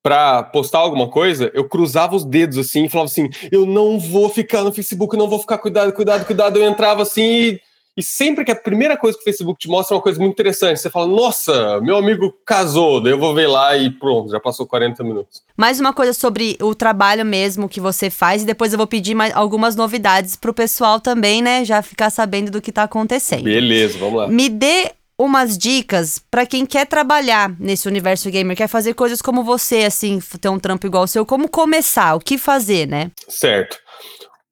para 0.02 0.42
postar 0.42 0.78
alguma 0.78 1.08
coisa, 1.08 1.50
eu 1.54 1.66
cruzava 1.66 2.16
os 2.16 2.24
dedos 2.24 2.58
assim 2.58 2.84
e 2.84 2.88
falava 2.88 3.10
assim: 3.10 3.30
eu 3.50 3.64
não 3.64 3.98
vou 3.98 4.28
ficar 4.28 4.62
no 4.62 4.72
Facebook, 4.72 5.16
não 5.16 5.28
vou 5.28 5.38
ficar 5.38 5.56
cuidado, 5.56 5.92
cuidado, 5.92 6.26
cuidado. 6.26 6.58
Eu 6.58 6.68
entrava 6.68 7.02
assim 7.02 7.22
e 7.22 7.60
e 7.98 8.02
sempre 8.04 8.44
que 8.44 8.52
a 8.52 8.54
primeira 8.54 8.96
coisa 8.96 9.18
que 9.18 9.22
o 9.22 9.24
Facebook 9.24 9.58
te 9.58 9.66
mostra 9.66 9.92
é 9.92 9.96
uma 9.96 10.02
coisa 10.02 10.20
muito 10.20 10.32
interessante, 10.32 10.78
você 10.78 10.88
fala, 10.88 11.08
nossa, 11.08 11.80
meu 11.80 11.96
amigo 11.96 12.32
casou, 12.46 13.02
daí 13.02 13.12
eu 13.12 13.18
vou 13.18 13.34
ver 13.34 13.48
lá 13.48 13.76
e 13.76 13.90
pronto, 13.90 14.30
já 14.30 14.38
passou 14.38 14.68
40 14.68 15.02
minutos. 15.02 15.42
Mais 15.56 15.80
uma 15.80 15.92
coisa 15.92 16.12
sobre 16.12 16.56
o 16.62 16.76
trabalho 16.76 17.26
mesmo 17.26 17.68
que 17.68 17.80
você 17.80 18.08
faz, 18.08 18.44
e 18.44 18.46
depois 18.46 18.72
eu 18.72 18.76
vou 18.76 18.86
pedir 18.86 19.16
mais 19.16 19.34
algumas 19.34 19.74
novidades 19.74 20.36
pro 20.36 20.54
pessoal 20.54 21.00
também, 21.00 21.42
né? 21.42 21.64
Já 21.64 21.82
ficar 21.82 22.08
sabendo 22.10 22.52
do 22.52 22.62
que 22.62 22.70
tá 22.70 22.84
acontecendo. 22.84 23.42
Beleza, 23.42 23.98
vamos 23.98 24.20
lá. 24.20 24.28
Me 24.28 24.48
dê 24.48 24.92
umas 25.18 25.58
dicas 25.58 26.22
para 26.30 26.46
quem 26.46 26.64
quer 26.64 26.86
trabalhar 26.86 27.50
nesse 27.58 27.88
universo 27.88 28.30
gamer, 28.30 28.56
quer 28.56 28.68
fazer 28.68 28.94
coisas 28.94 29.20
como 29.20 29.42
você, 29.42 29.78
assim, 29.78 30.20
ter 30.40 30.48
um 30.48 30.60
trampo 30.60 30.86
igual 30.86 31.02
o 31.02 31.08
seu, 31.08 31.26
como 31.26 31.48
começar, 31.48 32.14
o 32.14 32.20
que 32.20 32.38
fazer, 32.38 32.86
né? 32.86 33.10
Certo. 33.28 33.76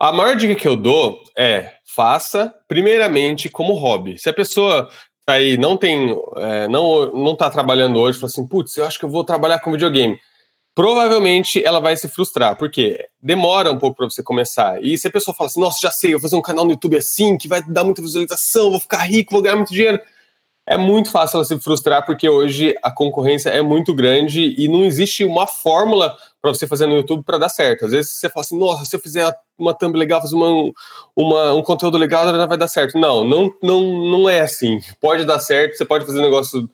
A 0.00 0.10
maior 0.10 0.34
dica 0.34 0.56
que 0.56 0.66
eu 0.66 0.74
dou 0.74 1.22
é 1.38 1.75
faça 1.96 2.54
primeiramente 2.68 3.48
como 3.48 3.72
hobby. 3.72 4.18
Se 4.18 4.28
a 4.28 4.34
pessoa 4.34 4.90
tá 5.24 5.32
aí 5.34 5.56
não 5.56 5.76
tem, 5.78 6.14
é, 6.36 6.68
não 6.68 7.10
não 7.12 7.32
está 7.32 7.50
trabalhando 7.50 7.98
hoje, 7.98 8.18
fala 8.18 8.30
assim, 8.30 8.46
putz, 8.46 8.76
eu 8.76 8.86
acho 8.86 8.98
que 8.98 9.06
eu 9.06 9.08
vou 9.08 9.24
trabalhar 9.24 9.60
com 9.60 9.72
videogame. 9.72 10.18
Provavelmente 10.74 11.64
ela 11.64 11.80
vai 11.80 11.96
se 11.96 12.06
frustrar, 12.06 12.56
porque 12.56 13.08
demora 13.20 13.72
um 13.72 13.78
pouco 13.78 13.96
para 13.96 14.10
você 14.10 14.22
começar. 14.22 14.82
E 14.84 14.98
se 14.98 15.08
a 15.08 15.10
pessoa 15.10 15.34
fala 15.34 15.48
assim, 15.48 15.60
nossa, 15.60 15.80
já 15.80 15.90
sei, 15.90 16.12
eu 16.12 16.18
vou 16.18 16.28
fazer 16.28 16.36
um 16.36 16.42
canal 16.42 16.66
no 16.66 16.72
YouTube 16.72 16.98
assim, 16.98 17.38
que 17.38 17.48
vai 17.48 17.62
dar 17.62 17.82
muita 17.82 18.02
visualização, 18.02 18.70
vou 18.70 18.80
ficar 18.80 18.98
rico, 19.04 19.32
vou 19.32 19.42
ganhar 19.42 19.56
muito 19.56 19.72
dinheiro 19.72 19.98
é 20.66 20.76
muito 20.76 21.10
fácil 21.10 21.36
ela 21.36 21.44
se 21.44 21.58
frustrar 21.60 22.04
porque 22.04 22.28
hoje 22.28 22.74
a 22.82 22.90
concorrência 22.90 23.50
é 23.50 23.62
muito 23.62 23.94
grande 23.94 24.54
e 24.58 24.66
não 24.66 24.84
existe 24.84 25.24
uma 25.24 25.46
fórmula 25.46 26.16
para 26.50 26.58
você 26.58 26.66
fazer 26.66 26.86
no 26.86 26.94
YouTube 26.94 27.24
para 27.24 27.38
dar 27.38 27.48
certo. 27.48 27.86
Às 27.86 27.90
vezes 27.90 28.12
você 28.12 28.28
fala 28.28 28.44
assim, 28.44 28.58
nossa, 28.58 28.84
se 28.84 28.94
eu 28.94 29.00
fizer 29.00 29.34
uma 29.58 29.74
thumb 29.74 29.96
legal, 29.98 30.20
fazer 30.20 30.36
uma, 30.36 30.72
uma, 31.16 31.54
um 31.54 31.62
conteúdo 31.62 31.98
legal, 31.98 32.28
ela 32.28 32.46
vai 32.46 32.56
dar 32.56 32.68
certo. 32.68 32.98
Não, 32.98 33.24
não, 33.24 33.52
não, 33.62 33.80
não 34.10 34.28
é 34.28 34.40
assim. 34.40 34.80
Pode 35.00 35.24
dar 35.24 35.40
certo, 35.40 35.76
você 35.76 35.84
pode 35.84 36.06
fazer 36.06 36.22
negócio 36.22 36.68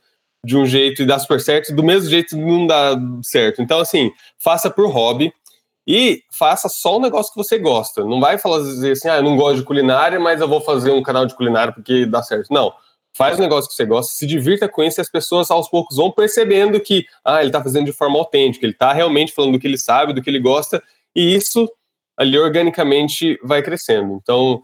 de 0.44 0.56
um 0.56 0.66
jeito 0.66 1.02
e 1.02 1.06
dar 1.06 1.20
super 1.20 1.40
certo, 1.40 1.74
do 1.74 1.84
mesmo 1.84 2.10
jeito 2.10 2.36
não 2.36 2.66
dá 2.66 2.96
certo. 3.22 3.62
Então, 3.62 3.78
assim, 3.78 4.10
faça 4.38 4.68
por 4.68 4.90
hobby 4.90 5.32
e 5.86 6.22
faça 6.30 6.68
só 6.68 6.98
um 6.98 7.00
negócio 7.00 7.32
que 7.32 7.38
você 7.38 7.58
gosta. 7.58 8.04
Não 8.04 8.20
vai 8.20 8.38
falar 8.38 8.58
assim, 8.58 9.08
ah, 9.08 9.16
eu 9.16 9.22
não 9.22 9.36
gosto 9.36 9.58
de 9.58 9.64
culinária, 9.64 10.18
mas 10.20 10.40
eu 10.40 10.48
vou 10.48 10.60
fazer 10.60 10.90
um 10.90 11.02
canal 11.02 11.24
de 11.24 11.34
culinária 11.34 11.72
porque 11.72 12.04
dá 12.04 12.22
certo. 12.22 12.52
Não 12.52 12.72
faz 13.14 13.38
um 13.38 13.42
negócio 13.42 13.68
que 13.68 13.76
você 13.76 13.84
gosta, 13.84 14.12
se 14.14 14.26
divirta 14.26 14.68
com 14.68 14.82
isso 14.82 15.00
e 15.00 15.02
as 15.02 15.10
pessoas 15.10 15.50
aos 15.50 15.68
poucos 15.68 15.96
vão 15.96 16.10
percebendo 16.10 16.80
que 16.80 17.04
ah, 17.24 17.40
ele 17.40 17.48
está 17.48 17.62
fazendo 17.62 17.86
de 17.86 17.92
forma 17.92 18.18
autêntica, 18.18 18.64
ele 18.64 18.72
está 18.72 18.92
realmente 18.92 19.32
falando 19.32 19.52
do 19.52 19.58
que 19.58 19.66
ele 19.66 19.78
sabe, 19.78 20.12
do 20.12 20.22
que 20.22 20.30
ele 20.30 20.40
gosta, 20.40 20.82
e 21.14 21.34
isso 21.34 21.70
ali 22.16 22.38
organicamente 22.38 23.38
vai 23.42 23.62
crescendo. 23.62 24.18
Então, 24.22 24.62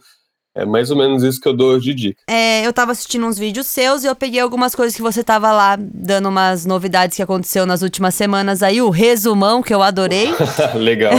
é 0.58 0.64
mais 0.64 0.90
ou 0.90 0.96
menos 0.96 1.22
isso 1.22 1.40
que 1.40 1.46
eu 1.46 1.52
dou 1.52 1.78
de 1.78 1.94
dica. 1.94 2.20
É, 2.28 2.66
eu 2.66 2.72
tava 2.72 2.90
assistindo 2.90 3.24
uns 3.24 3.38
vídeos 3.38 3.66
seus 3.66 4.02
e 4.02 4.08
eu 4.08 4.16
peguei 4.16 4.40
algumas 4.40 4.74
coisas 4.74 4.96
que 4.96 5.02
você 5.02 5.22
tava 5.22 5.52
lá 5.52 5.76
dando 5.78 6.28
umas 6.28 6.66
novidades 6.66 7.16
que 7.16 7.22
aconteceu 7.22 7.64
nas 7.64 7.82
últimas 7.82 8.14
semanas 8.16 8.60
aí, 8.60 8.82
o 8.82 8.90
resumão 8.90 9.62
que 9.62 9.72
eu 9.72 9.82
adorei. 9.82 10.28
Legal. 10.74 11.12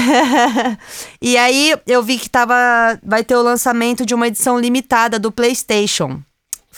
e 1.22 1.38
aí 1.38 1.74
eu 1.88 2.04
vi 2.04 2.18
que 2.18 2.30
tava 2.30 3.00
vai 3.02 3.24
ter 3.24 3.38
o 3.38 3.42
lançamento 3.42 4.06
de 4.06 4.14
uma 4.14 4.28
edição 4.28 4.60
limitada 4.60 5.18
do 5.18 5.32
PlayStation. 5.32 6.22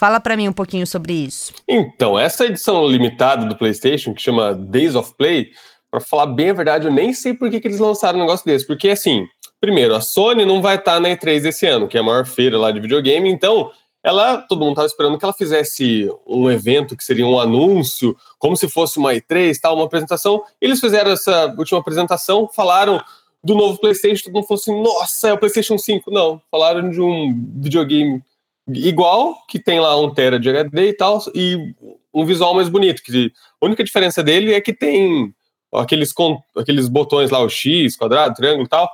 Fala 0.01 0.19
para 0.19 0.35
mim 0.35 0.47
um 0.47 0.51
pouquinho 0.51 0.87
sobre 0.87 1.13
isso. 1.13 1.53
Então, 1.67 2.17
essa 2.17 2.47
edição 2.47 2.87
limitada 2.87 3.45
do 3.45 3.55
PlayStation, 3.55 4.15
que 4.15 4.21
chama 4.23 4.51
Days 4.51 4.95
of 4.95 5.13
Play, 5.15 5.51
para 5.91 5.99
falar 5.99 6.25
bem 6.25 6.49
a 6.49 6.53
verdade, 6.53 6.87
eu 6.87 6.91
nem 6.91 7.13
sei 7.13 7.35
por 7.35 7.51
que, 7.51 7.59
que 7.59 7.67
eles 7.67 7.77
lançaram 7.77 8.17
um 8.17 8.23
negócio 8.23 8.43
desse. 8.43 8.65
Porque, 8.65 8.89
assim, 8.89 9.27
primeiro, 9.59 9.93
a 9.93 10.01
Sony 10.01 10.43
não 10.43 10.59
vai 10.59 10.77
estar 10.77 10.93
tá 10.93 10.99
na 10.99 11.09
E3 11.09 11.45
esse 11.45 11.67
ano, 11.67 11.87
que 11.87 11.97
é 11.97 11.99
a 11.99 12.03
maior 12.03 12.25
feira 12.25 12.57
lá 12.57 12.71
de 12.71 12.79
videogame, 12.79 13.29
então 13.29 13.69
ela, 14.03 14.37
todo 14.37 14.61
mundo 14.61 14.71
estava 14.71 14.87
esperando 14.87 15.19
que 15.19 15.23
ela 15.23 15.35
fizesse 15.35 16.11
um 16.25 16.49
evento 16.49 16.97
que 16.97 17.03
seria 17.03 17.27
um 17.27 17.39
anúncio, 17.39 18.17
como 18.39 18.57
se 18.57 18.67
fosse 18.67 18.97
uma 18.97 19.13
E3, 19.13 19.55
tal, 19.61 19.75
uma 19.75 19.85
apresentação. 19.85 20.41
Eles 20.59 20.79
fizeram 20.79 21.11
essa 21.11 21.53
última 21.55 21.79
apresentação, 21.79 22.49
falaram 22.51 22.99
do 23.43 23.53
novo 23.53 23.79
PlayStation, 23.79 24.23
todo 24.23 24.33
mundo 24.33 24.47
falou 24.47 24.59
assim: 24.59 24.81
nossa, 24.81 25.29
é 25.29 25.33
o 25.33 25.37
PlayStation 25.37 25.77
5. 25.77 26.09
Não, 26.09 26.41
falaram 26.49 26.89
de 26.89 26.99
um 26.99 27.39
videogame 27.57 28.23
igual, 28.67 29.35
que 29.47 29.59
tem 29.59 29.79
lá 29.79 29.99
um 29.99 30.13
tera 30.13 30.39
de 30.39 30.49
HD 30.49 30.89
e 30.89 30.93
tal, 30.93 31.21
e 31.33 31.73
um 32.13 32.25
visual 32.25 32.53
mais 32.53 32.69
bonito. 32.69 33.01
Que 33.01 33.31
a 33.61 33.65
única 33.65 33.83
diferença 33.83 34.23
dele 34.23 34.53
é 34.53 34.61
que 34.61 34.73
tem 34.73 35.33
aqueles, 35.73 36.13
aqueles 36.55 36.87
botões 36.87 37.29
lá, 37.29 37.39
o 37.39 37.49
X, 37.49 37.95
quadrado, 37.95 38.35
triângulo 38.35 38.65
e 38.65 38.69
tal, 38.69 38.89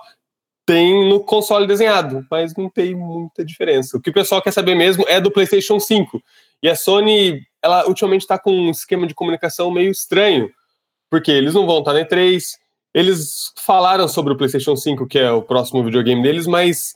tem 0.65 1.07
no 1.07 1.21
console 1.21 1.65
desenhado, 1.65 2.25
mas 2.29 2.53
não 2.55 2.69
tem 2.69 2.93
muita 2.93 3.43
diferença. 3.43 3.97
O 3.97 4.01
que 4.01 4.09
o 4.09 4.13
pessoal 4.13 4.41
quer 4.41 4.51
saber 4.51 4.75
mesmo 4.75 5.05
é 5.07 5.19
do 5.21 5.31
PlayStation 5.31 5.79
5. 5.79 6.21
E 6.61 6.67
a 6.67 6.75
Sony, 6.75 7.41
ela 7.61 7.87
ultimamente 7.87 8.21
está 8.21 8.37
com 8.37 8.51
um 8.51 8.71
esquema 8.71 9.07
de 9.07 9.13
comunicação 9.13 9.71
meio 9.71 9.89
estranho, 9.91 10.49
porque 11.09 11.31
eles 11.31 11.53
não 11.53 11.65
vão 11.65 11.79
estar 11.79 11.93
tá 11.93 11.99
na 11.99 12.05
E3, 12.05 12.43
eles 12.93 13.53
falaram 13.55 14.07
sobre 14.07 14.33
o 14.33 14.37
PlayStation 14.37 14.75
5, 14.75 15.07
que 15.07 15.19
é 15.19 15.31
o 15.31 15.41
próximo 15.41 15.83
videogame 15.83 16.21
deles, 16.21 16.47
mas 16.47 16.95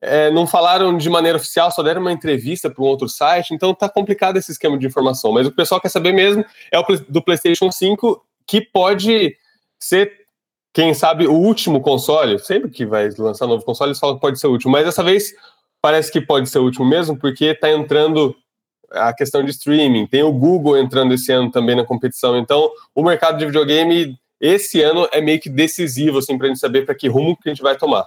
é, 0.00 0.30
não 0.30 0.46
falaram 0.46 0.96
de 0.96 1.10
maneira 1.10 1.36
oficial, 1.36 1.70
só 1.70 1.82
deram 1.82 2.00
uma 2.00 2.12
entrevista 2.12 2.70
para 2.70 2.82
um 2.82 2.86
outro 2.86 3.08
site, 3.08 3.52
então 3.52 3.74
tá 3.74 3.88
complicado 3.88 4.36
esse 4.36 4.50
esquema 4.50 4.78
de 4.78 4.86
informação. 4.86 5.32
Mas 5.32 5.46
o 5.46 5.50
que 5.50 5.54
o 5.54 5.56
pessoal 5.56 5.80
quer 5.80 5.90
saber 5.90 6.12
mesmo 6.12 6.44
é 6.72 6.78
o 6.78 6.84
do 7.08 7.22
PlayStation 7.22 7.70
5, 7.70 8.24
que 8.46 8.60
pode 8.60 9.36
ser, 9.78 10.12
quem 10.72 10.94
sabe, 10.94 11.26
o 11.26 11.34
último 11.34 11.80
console. 11.80 12.38
Sempre 12.38 12.70
que 12.70 12.86
vai 12.86 13.10
lançar 13.18 13.46
novo 13.46 13.64
console, 13.64 13.90
eles 13.90 14.00
falam 14.00 14.16
que 14.16 14.22
pode 14.22 14.40
ser 14.40 14.46
o 14.46 14.52
último, 14.52 14.72
mas 14.72 14.84
dessa 14.84 15.04
vez 15.04 15.34
parece 15.82 16.10
que 16.10 16.20
pode 16.20 16.48
ser 16.48 16.58
o 16.58 16.64
último 16.64 16.86
mesmo, 16.86 17.18
porque 17.18 17.54
tá 17.54 17.70
entrando 17.70 18.34
a 18.90 19.12
questão 19.12 19.42
de 19.44 19.50
streaming, 19.50 20.06
tem 20.06 20.22
o 20.22 20.32
Google 20.32 20.76
entrando 20.76 21.14
esse 21.14 21.30
ano 21.30 21.50
também 21.50 21.76
na 21.76 21.84
competição, 21.84 22.36
então 22.36 22.70
o 22.94 23.04
mercado 23.04 23.38
de 23.38 23.46
videogame 23.46 24.18
esse 24.40 24.82
ano 24.82 25.06
é 25.12 25.20
meio 25.20 25.38
que 25.38 25.48
decisivo, 25.48 26.18
assim, 26.18 26.36
para 26.36 26.46
a 26.46 26.48
gente 26.48 26.58
saber 26.58 26.84
para 26.84 26.94
que 26.94 27.08
rumo 27.08 27.36
que 27.36 27.48
a 27.48 27.52
gente 27.52 27.62
vai 27.62 27.76
tomar. 27.76 28.06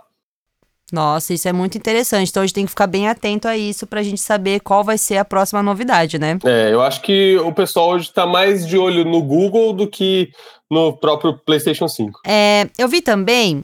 Nossa, 0.92 1.34
isso 1.34 1.48
é 1.48 1.54
muito 1.54 1.78
interessante. 1.78 2.30
Então 2.30 2.44
a 2.44 2.46
gente 2.46 2.56
tem 2.56 2.66
que 2.66 2.70
ficar 2.70 2.88
bem 2.88 3.08
atento 3.08 3.48
a 3.48 3.58
isso 3.58 3.88
para 3.88 4.00
a 4.00 4.04
gente 4.04 4.22
saber 4.22 4.60
qual 4.60 4.84
vai 4.84 4.98
ser 4.98 5.18
a 5.18 5.26
próxima 5.26 5.64
novidade, 5.64 6.20
né? 6.20 6.38
É, 6.44 6.72
eu 6.72 6.82
acho 6.82 7.02
que 7.02 7.38
o 7.38 7.52
pessoal 7.52 7.92
hoje 7.92 8.08
está 8.08 8.26
mais 8.26 8.68
de 8.68 8.78
olho 8.78 9.04
no 9.04 9.22
Google 9.22 9.74
do 9.74 9.88
que 9.88 10.32
no 10.70 10.94
próprio 10.94 11.38
PlayStation 11.38 11.88
5. 11.88 12.22
É, 12.26 12.70
eu 12.78 12.88
vi 12.88 13.02
também 13.02 13.64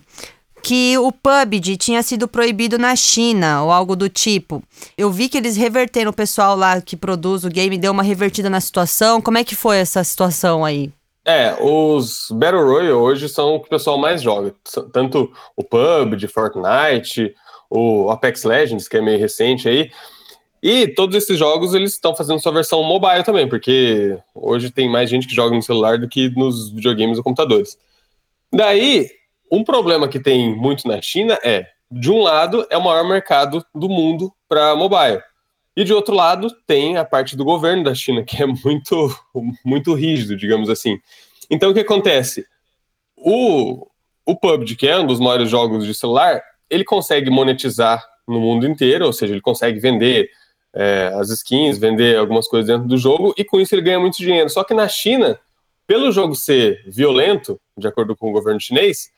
que 0.62 0.98
o 0.98 1.12
PUBG 1.12 1.78
tinha 1.78 2.04
sido 2.04 2.28
proibido 2.28 2.78
na 2.78 2.96
China 2.96 3.64
ou 3.64 3.72
algo 3.72 3.96
do 3.96 4.10
tipo. 4.10 4.62
Eu 4.98 5.12
vi 5.12 5.30
que 5.30 5.38
eles 5.38 5.56
reverteram 5.56 6.12
o 6.12 6.14
pessoal 6.14 6.56
lá 6.56 6.82
que 6.82 6.98
produz 6.98 7.44
o 7.44 7.50
game, 7.50 7.78
deu 7.78 7.92
uma 7.92 8.04
revertida 8.04 8.50
na 8.50 8.60
situação. 8.60 9.22
Como 9.22 9.38
é 9.38 9.44
que 9.44 9.56
foi 9.56 9.78
essa 9.78 10.04
situação 10.04 10.66
aí? 10.66 10.92
É, 11.30 11.56
os 11.62 12.32
Battle 12.32 12.66
Royale 12.66 12.92
hoje 12.92 13.30
são 13.30 13.54
o 13.54 13.60
que 13.60 13.68
o 13.68 13.70
pessoal 13.70 14.00
mais 14.00 14.20
joga. 14.20 14.56
Tanto 14.92 15.32
o 15.56 15.64
PUBG, 15.64 16.28
Fortnite, 16.28 17.36
o 17.70 18.10
Apex 18.10 18.44
Legends, 18.44 18.88
que 18.88 18.98
é 18.98 19.02
meio 19.02 19.20
recente 19.20 19.70
aí. 19.70 19.92
E 20.62 20.88
todos 20.88 21.16
esses 21.16 21.38
jogos 21.38 21.76
eles 21.76 21.94
estão 21.94 22.16
fazendo 22.16 22.42
sua 22.42 22.52
versão 22.52 22.82
mobile 22.82 23.24
também, 23.24 23.48
porque 23.48 24.18
hoje 24.34 24.72
tem 24.72 24.90
mais 24.90 25.08
gente 25.08 25.28
que 25.28 25.36
joga 25.36 25.56
no 25.56 25.62
celular 25.62 26.00
do 26.00 26.10
que 26.10 26.32
nos 26.32 26.72
videogames 26.72 27.20
ou 27.20 27.24
computadores. 27.24 27.78
Daí, 28.52 29.08
um 29.52 29.64
problema 29.64 30.08
que 30.08 30.20
tem 30.20 30.56
muito 30.56 30.88
na 30.88 31.00
China 31.00 31.38
é, 31.44 31.68
de 31.92 32.10
um 32.12 32.24
lado, 32.24 32.66
é 32.72 32.78
o 32.78 32.84
maior 32.84 33.08
mercado 33.08 33.64
do 33.76 33.88
mundo 33.88 34.34
para 34.48 34.76
mobile. 34.76 35.22
E 35.76 35.84
de 35.84 35.94
outro 35.94 36.14
lado, 36.14 36.50
tem 36.68 36.98
a 36.98 37.06
parte 37.06 37.36
do 37.38 37.46
governo 37.46 37.84
da 37.84 37.96
China, 37.96 38.24
que 38.24 38.42
é 38.42 38.46
muito, 38.46 39.16
muito 39.64 39.94
rígido, 39.94 40.36
digamos 40.36 40.70
assim. 40.70 41.00
Então, 41.50 41.72
o 41.72 41.74
que 41.74 41.80
acontece? 41.80 42.46
O, 43.16 43.88
o 44.26 44.36
PUBG, 44.36 44.76
que 44.76 44.88
é 44.88 45.00
um 45.00 45.08
dos 45.08 45.20
maiores 45.20 45.50
jogos 45.50 45.86
de 45.86 45.94
celular, 45.94 46.42
ele 46.70 46.84
consegue 46.84 47.30
monetizar 47.30 48.04
no 48.28 48.40
mundo 48.40 48.68
inteiro, 48.68 49.06
ou 49.06 49.14
seja, 49.14 49.34
ele 49.34 49.42
consegue 49.42 49.80
vender 49.80 50.30
é, 50.74 51.12
as 51.16 51.30
skins, 51.30 51.78
vender 51.78 52.18
algumas 52.18 52.48
coisas 52.48 52.68
dentro 52.68 52.88
do 52.88 52.98
jogo, 52.98 53.34
e 53.38 53.44
com 53.44 53.60
isso 53.60 53.74
ele 53.74 53.82
ganha 53.82 54.00
muito 54.00 54.18
dinheiro. 54.18 54.50
Só 54.50 54.64
que 54.64 54.74
na 54.74 54.88
China, 54.88 55.40
pelo 55.88 56.12
jogo 56.12 56.36
ser 56.36 56.84
violento, 56.88 57.60
de 57.78 57.88
acordo 57.88 58.16
com 58.16 58.30
o 58.30 58.32
governo 58.32 58.62
chinês, 58.62 59.10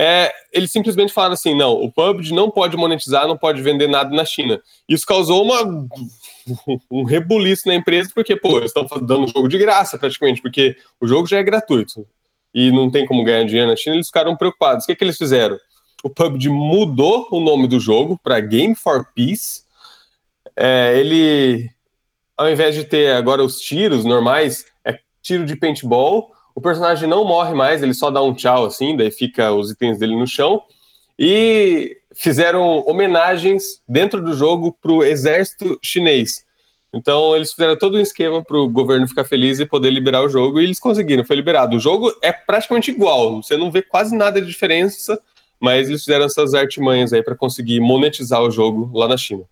é, 0.00 0.32
eles 0.52 0.70
simplesmente 0.70 1.12
falaram 1.12 1.34
assim: 1.34 1.56
não, 1.56 1.72
o 1.72 1.90
PUBG 1.90 2.32
não 2.32 2.52
pode 2.52 2.76
monetizar, 2.76 3.26
não 3.26 3.36
pode 3.36 3.60
vender 3.60 3.88
nada 3.88 4.14
na 4.14 4.24
China. 4.24 4.62
Isso 4.88 5.04
causou 5.04 5.42
uma, 5.42 5.88
um 6.88 7.02
rebuliço 7.02 7.66
na 7.66 7.74
empresa, 7.74 8.08
porque, 8.14 8.36
pô, 8.36 8.58
eles 8.58 8.72
estão 8.72 8.86
dando 9.04 9.26
jogo 9.26 9.48
de 9.48 9.58
graça 9.58 9.98
praticamente, 9.98 10.40
porque 10.40 10.76
o 11.00 11.08
jogo 11.08 11.26
já 11.26 11.38
é 11.38 11.42
gratuito 11.42 12.06
e 12.54 12.70
não 12.70 12.88
tem 12.88 13.06
como 13.06 13.24
ganhar 13.24 13.42
dinheiro 13.42 13.68
na 13.68 13.74
China, 13.74 13.96
eles 13.96 14.06
ficaram 14.06 14.36
preocupados. 14.36 14.84
O 14.84 14.86
que, 14.86 14.94
que 14.94 15.02
eles 15.02 15.18
fizeram? 15.18 15.58
O 16.04 16.08
PUBG 16.08 16.48
mudou 16.48 17.26
o 17.32 17.40
nome 17.40 17.66
do 17.66 17.80
jogo 17.80 18.16
para 18.22 18.38
Game 18.38 18.76
for 18.76 19.04
Peace. 19.16 19.62
É, 20.54 20.96
ele, 20.96 21.68
ao 22.36 22.48
invés 22.48 22.76
de 22.76 22.84
ter 22.84 23.16
agora 23.16 23.42
os 23.42 23.58
tiros 23.58 24.04
normais, 24.04 24.64
é 24.84 24.96
tiro 25.20 25.44
de 25.44 25.56
paintball 25.56 26.30
o 26.58 26.60
personagem 26.60 27.08
não 27.08 27.24
morre 27.24 27.54
mais, 27.54 27.84
ele 27.84 27.94
só 27.94 28.10
dá 28.10 28.20
um 28.20 28.34
tchau 28.34 28.66
assim, 28.66 28.96
daí 28.96 29.12
fica 29.12 29.52
os 29.52 29.70
itens 29.70 29.96
dele 29.96 30.16
no 30.16 30.26
chão. 30.26 30.60
E 31.16 31.98
fizeram 32.12 32.84
homenagens 32.84 33.80
dentro 33.88 34.20
do 34.20 34.34
jogo 34.34 34.76
para 34.82 34.90
o 34.90 35.04
exército 35.04 35.78
chinês. 35.80 36.44
Então 36.92 37.36
eles 37.36 37.52
fizeram 37.52 37.78
todo 37.78 37.96
um 37.96 38.00
esquema 38.00 38.42
para 38.42 38.58
o 38.58 38.68
governo 38.68 39.06
ficar 39.06 39.22
feliz 39.22 39.60
e 39.60 39.66
poder 39.66 39.90
liberar 39.90 40.20
o 40.22 40.28
jogo, 40.28 40.60
e 40.60 40.64
eles 40.64 40.80
conseguiram, 40.80 41.24
foi 41.24 41.36
liberado. 41.36 41.76
O 41.76 41.80
jogo 41.80 42.12
é 42.20 42.32
praticamente 42.32 42.90
igual, 42.90 43.40
você 43.40 43.56
não 43.56 43.70
vê 43.70 43.80
quase 43.80 44.16
nada 44.16 44.40
de 44.40 44.48
diferença, 44.48 45.20
mas 45.60 45.88
eles 45.88 46.02
fizeram 46.02 46.24
essas 46.24 46.54
artimanhas 46.54 47.12
aí 47.12 47.22
para 47.22 47.36
conseguir 47.36 47.78
monetizar 47.78 48.42
o 48.42 48.50
jogo 48.50 48.90
lá 48.98 49.06
na 49.06 49.16
China. 49.16 49.44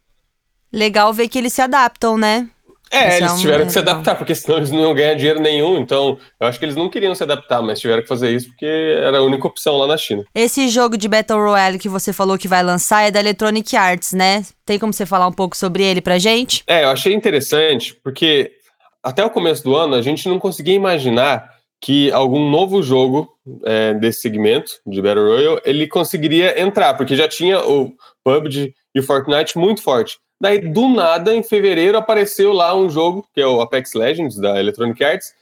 Legal 0.72 1.12
ver 1.12 1.28
que 1.28 1.38
eles 1.38 1.52
se 1.52 1.62
adaptam, 1.62 2.18
né? 2.18 2.50
É, 2.90 3.16
eles 3.18 3.32
é 3.32 3.36
tiveram 3.36 3.66
que 3.66 3.72
se 3.72 3.78
adaptar, 3.78 4.14
porque 4.14 4.34
senão 4.34 4.58
eles 4.58 4.70
não 4.70 4.80
iam 4.80 4.94
ganhar 4.94 5.14
dinheiro 5.14 5.40
nenhum. 5.40 5.78
Então, 5.78 6.18
eu 6.40 6.46
acho 6.46 6.58
que 6.58 6.64
eles 6.64 6.76
não 6.76 6.88
queriam 6.88 7.14
se 7.14 7.22
adaptar, 7.22 7.62
mas 7.62 7.80
tiveram 7.80 8.02
que 8.02 8.08
fazer 8.08 8.30
isso 8.30 8.48
porque 8.48 8.66
era 8.66 9.18
a 9.18 9.22
única 9.22 9.46
opção 9.46 9.76
lá 9.76 9.86
na 9.86 9.96
China. 9.96 10.24
Esse 10.34 10.68
jogo 10.68 10.96
de 10.96 11.08
Battle 11.08 11.38
Royale 11.38 11.78
que 11.78 11.88
você 11.88 12.12
falou 12.12 12.38
que 12.38 12.48
vai 12.48 12.62
lançar 12.62 13.02
é 13.02 13.10
da 13.10 13.20
Electronic 13.20 13.76
Arts, 13.76 14.12
né? 14.12 14.44
Tem 14.64 14.78
como 14.78 14.92
você 14.92 15.04
falar 15.04 15.26
um 15.26 15.32
pouco 15.32 15.56
sobre 15.56 15.82
ele 15.82 16.00
pra 16.00 16.18
gente? 16.18 16.62
É, 16.66 16.84
eu 16.84 16.90
achei 16.90 17.12
interessante, 17.12 17.94
porque 18.02 18.52
até 19.02 19.24
o 19.24 19.30
começo 19.30 19.62
do 19.64 19.76
ano 19.76 19.94
a 19.94 20.02
gente 20.02 20.28
não 20.28 20.38
conseguia 20.38 20.74
imaginar 20.74 21.56
que 21.80 22.10
algum 22.12 22.50
novo 22.50 22.82
jogo 22.82 23.28
é, 23.64 23.94
desse 23.94 24.20
segmento 24.20 24.72
de 24.86 25.02
Battle 25.02 25.26
Royale 25.26 25.60
ele 25.64 25.86
conseguiria 25.86 26.60
entrar, 26.60 26.94
porque 26.94 27.14
já 27.14 27.28
tinha 27.28 27.60
o 27.60 27.92
PUBG 28.24 28.74
e 28.94 29.00
o 29.00 29.02
Fortnite 29.02 29.58
muito 29.58 29.82
forte. 29.82 30.18
Daí, 30.40 30.58
do 30.58 30.88
nada, 30.88 31.34
em 31.34 31.42
fevereiro, 31.42 31.96
apareceu 31.96 32.52
lá 32.52 32.74
um 32.74 32.90
jogo, 32.90 33.26
que 33.34 33.40
é 33.40 33.46
o 33.46 33.60
Apex 33.60 33.94
Legends, 33.94 34.36
da 34.36 34.60
Electronic 34.60 35.02
Arts. 35.02 35.34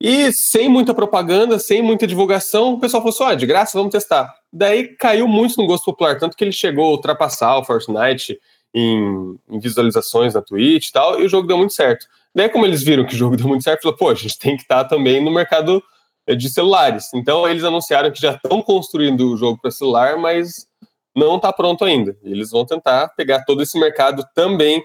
E 0.00 0.30
sem 0.32 0.68
muita 0.68 0.94
propaganda, 0.94 1.58
sem 1.58 1.80
muita 1.80 2.06
divulgação, 2.06 2.74
o 2.74 2.80
pessoal 2.80 3.02
falou 3.02 3.14
assim: 3.14 3.24
ah, 3.24 3.34
de 3.34 3.46
graça, 3.46 3.78
vamos 3.78 3.92
testar. 3.92 4.34
Daí 4.52 4.88
caiu 4.88 5.26
muito 5.26 5.56
no 5.56 5.66
gosto 5.66 5.86
popular, 5.86 6.18
tanto 6.18 6.36
que 6.36 6.44
ele 6.44 6.52
chegou 6.52 6.86
a 6.86 6.90
ultrapassar 6.90 7.56
o 7.58 7.64
Fortnite 7.64 8.38
em, 8.74 9.38
em 9.48 9.58
visualizações 9.58 10.34
na 10.34 10.42
Twitch 10.42 10.88
e 10.88 10.92
tal, 10.92 11.18
e 11.18 11.24
o 11.24 11.28
jogo 11.28 11.48
deu 11.48 11.56
muito 11.56 11.72
certo. 11.72 12.06
Daí, 12.34 12.50
como 12.50 12.66
eles 12.66 12.82
viram 12.82 13.06
que 13.06 13.14
o 13.14 13.18
jogo 13.18 13.36
deu 13.36 13.48
muito 13.48 13.64
certo, 13.64 13.82
falou: 13.82 13.96
pô, 13.96 14.10
a 14.10 14.14
gente 14.14 14.38
tem 14.38 14.54
que 14.56 14.62
estar 14.62 14.84
também 14.84 15.24
no 15.24 15.30
mercado 15.30 15.82
eh, 16.26 16.34
de 16.34 16.50
celulares. 16.50 17.06
Então, 17.14 17.48
eles 17.48 17.64
anunciaram 17.64 18.10
que 18.10 18.20
já 18.20 18.32
estão 18.32 18.60
construindo 18.60 19.32
o 19.32 19.36
jogo 19.38 19.58
para 19.58 19.70
celular, 19.70 20.18
mas 20.18 20.68
não 21.16 21.36
está 21.36 21.52
pronto 21.52 21.84
ainda. 21.84 22.16
Eles 22.22 22.50
vão 22.50 22.66
tentar 22.66 23.08
pegar 23.16 23.44
todo 23.44 23.62
esse 23.62 23.78
mercado 23.78 24.24
também 24.34 24.82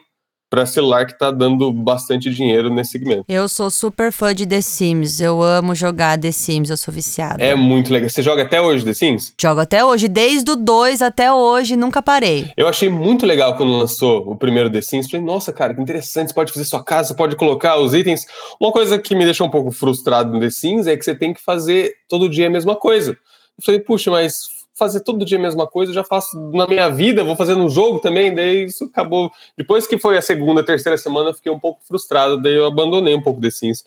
para 0.51 0.65
celular 0.65 1.05
que 1.05 1.13
está 1.13 1.31
dando 1.31 1.71
bastante 1.71 2.29
dinheiro 2.29 2.69
nesse 2.69 2.91
segmento. 2.91 3.23
Eu 3.29 3.47
sou 3.47 3.71
super 3.71 4.11
fã 4.11 4.35
de 4.35 4.45
The 4.45 4.59
Sims. 4.59 5.21
Eu 5.21 5.41
amo 5.41 5.73
jogar 5.73 6.19
The 6.19 6.33
Sims, 6.33 6.69
eu 6.69 6.75
sou 6.75 6.93
viciada. 6.93 7.41
É 7.41 7.55
muito 7.55 7.93
legal. 7.93 8.09
Você 8.09 8.21
joga 8.21 8.43
até 8.43 8.61
hoje 8.61 8.83
The 8.83 8.93
Sims? 8.93 9.33
Jogo 9.39 9.61
até 9.61 9.85
hoje, 9.85 10.09
desde 10.09 10.51
o 10.51 10.57
2 10.57 11.01
até 11.01 11.31
hoje, 11.31 11.77
nunca 11.77 12.01
parei. 12.01 12.51
Eu 12.57 12.67
achei 12.67 12.89
muito 12.89 13.25
legal 13.25 13.55
quando 13.55 13.71
lançou 13.71 14.29
o 14.29 14.35
primeiro 14.35 14.69
The 14.69 14.81
Sims. 14.81 15.09
Falei, 15.09 15.25
nossa, 15.25 15.53
cara, 15.53 15.73
que 15.73 15.81
interessante. 15.81 16.27
Você 16.27 16.33
pode 16.33 16.51
fazer 16.51 16.65
sua 16.65 16.83
casa, 16.83 17.09
você 17.09 17.15
pode 17.15 17.37
colocar 17.37 17.77
os 17.77 17.93
itens. 17.93 18.25
Uma 18.59 18.73
coisa 18.73 18.99
que 18.99 19.15
me 19.15 19.23
deixou 19.23 19.47
um 19.47 19.51
pouco 19.51 19.71
frustrado 19.71 20.33
no 20.33 20.39
The 20.41 20.49
Sims 20.49 20.85
é 20.85 20.97
que 20.97 21.05
você 21.05 21.15
tem 21.15 21.33
que 21.33 21.41
fazer 21.41 21.93
todo 22.09 22.27
dia 22.27 22.47
a 22.47 22.49
mesma 22.49 22.75
coisa. 22.75 23.11
Eu 23.11 23.65
falei, 23.65 23.79
puxa, 23.79 24.11
mas 24.11 24.60
fazer 24.73 25.01
todo 25.01 25.25
dia 25.25 25.37
a 25.37 25.41
mesma 25.41 25.67
coisa, 25.67 25.91
eu 25.91 25.95
já 25.95 26.03
faço 26.03 26.39
na 26.51 26.67
minha 26.67 26.89
vida, 26.89 27.23
vou 27.23 27.35
fazer 27.35 27.55
no 27.55 27.69
jogo 27.69 27.99
também, 27.99 28.33
daí 28.33 28.65
isso 28.65 28.85
acabou. 28.85 29.31
Depois 29.57 29.85
que 29.85 29.97
foi 29.97 30.17
a 30.17 30.21
segunda, 30.21 30.63
terceira 30.63 30.97
semana, 30.97 31.29
eu 31.29 31.33
fiquei 31.33 31.51
um 31.51 31.59
pouco 31.59 31.81
frustrado, 31.87 32.41
daí 32.41 32.55
eu 32.55 32.65
abandonei 32.65 33.15
um 33.15 33.21
pouco 33.21 33.41
The 33.41 33.51
Sims. 33.51 33.85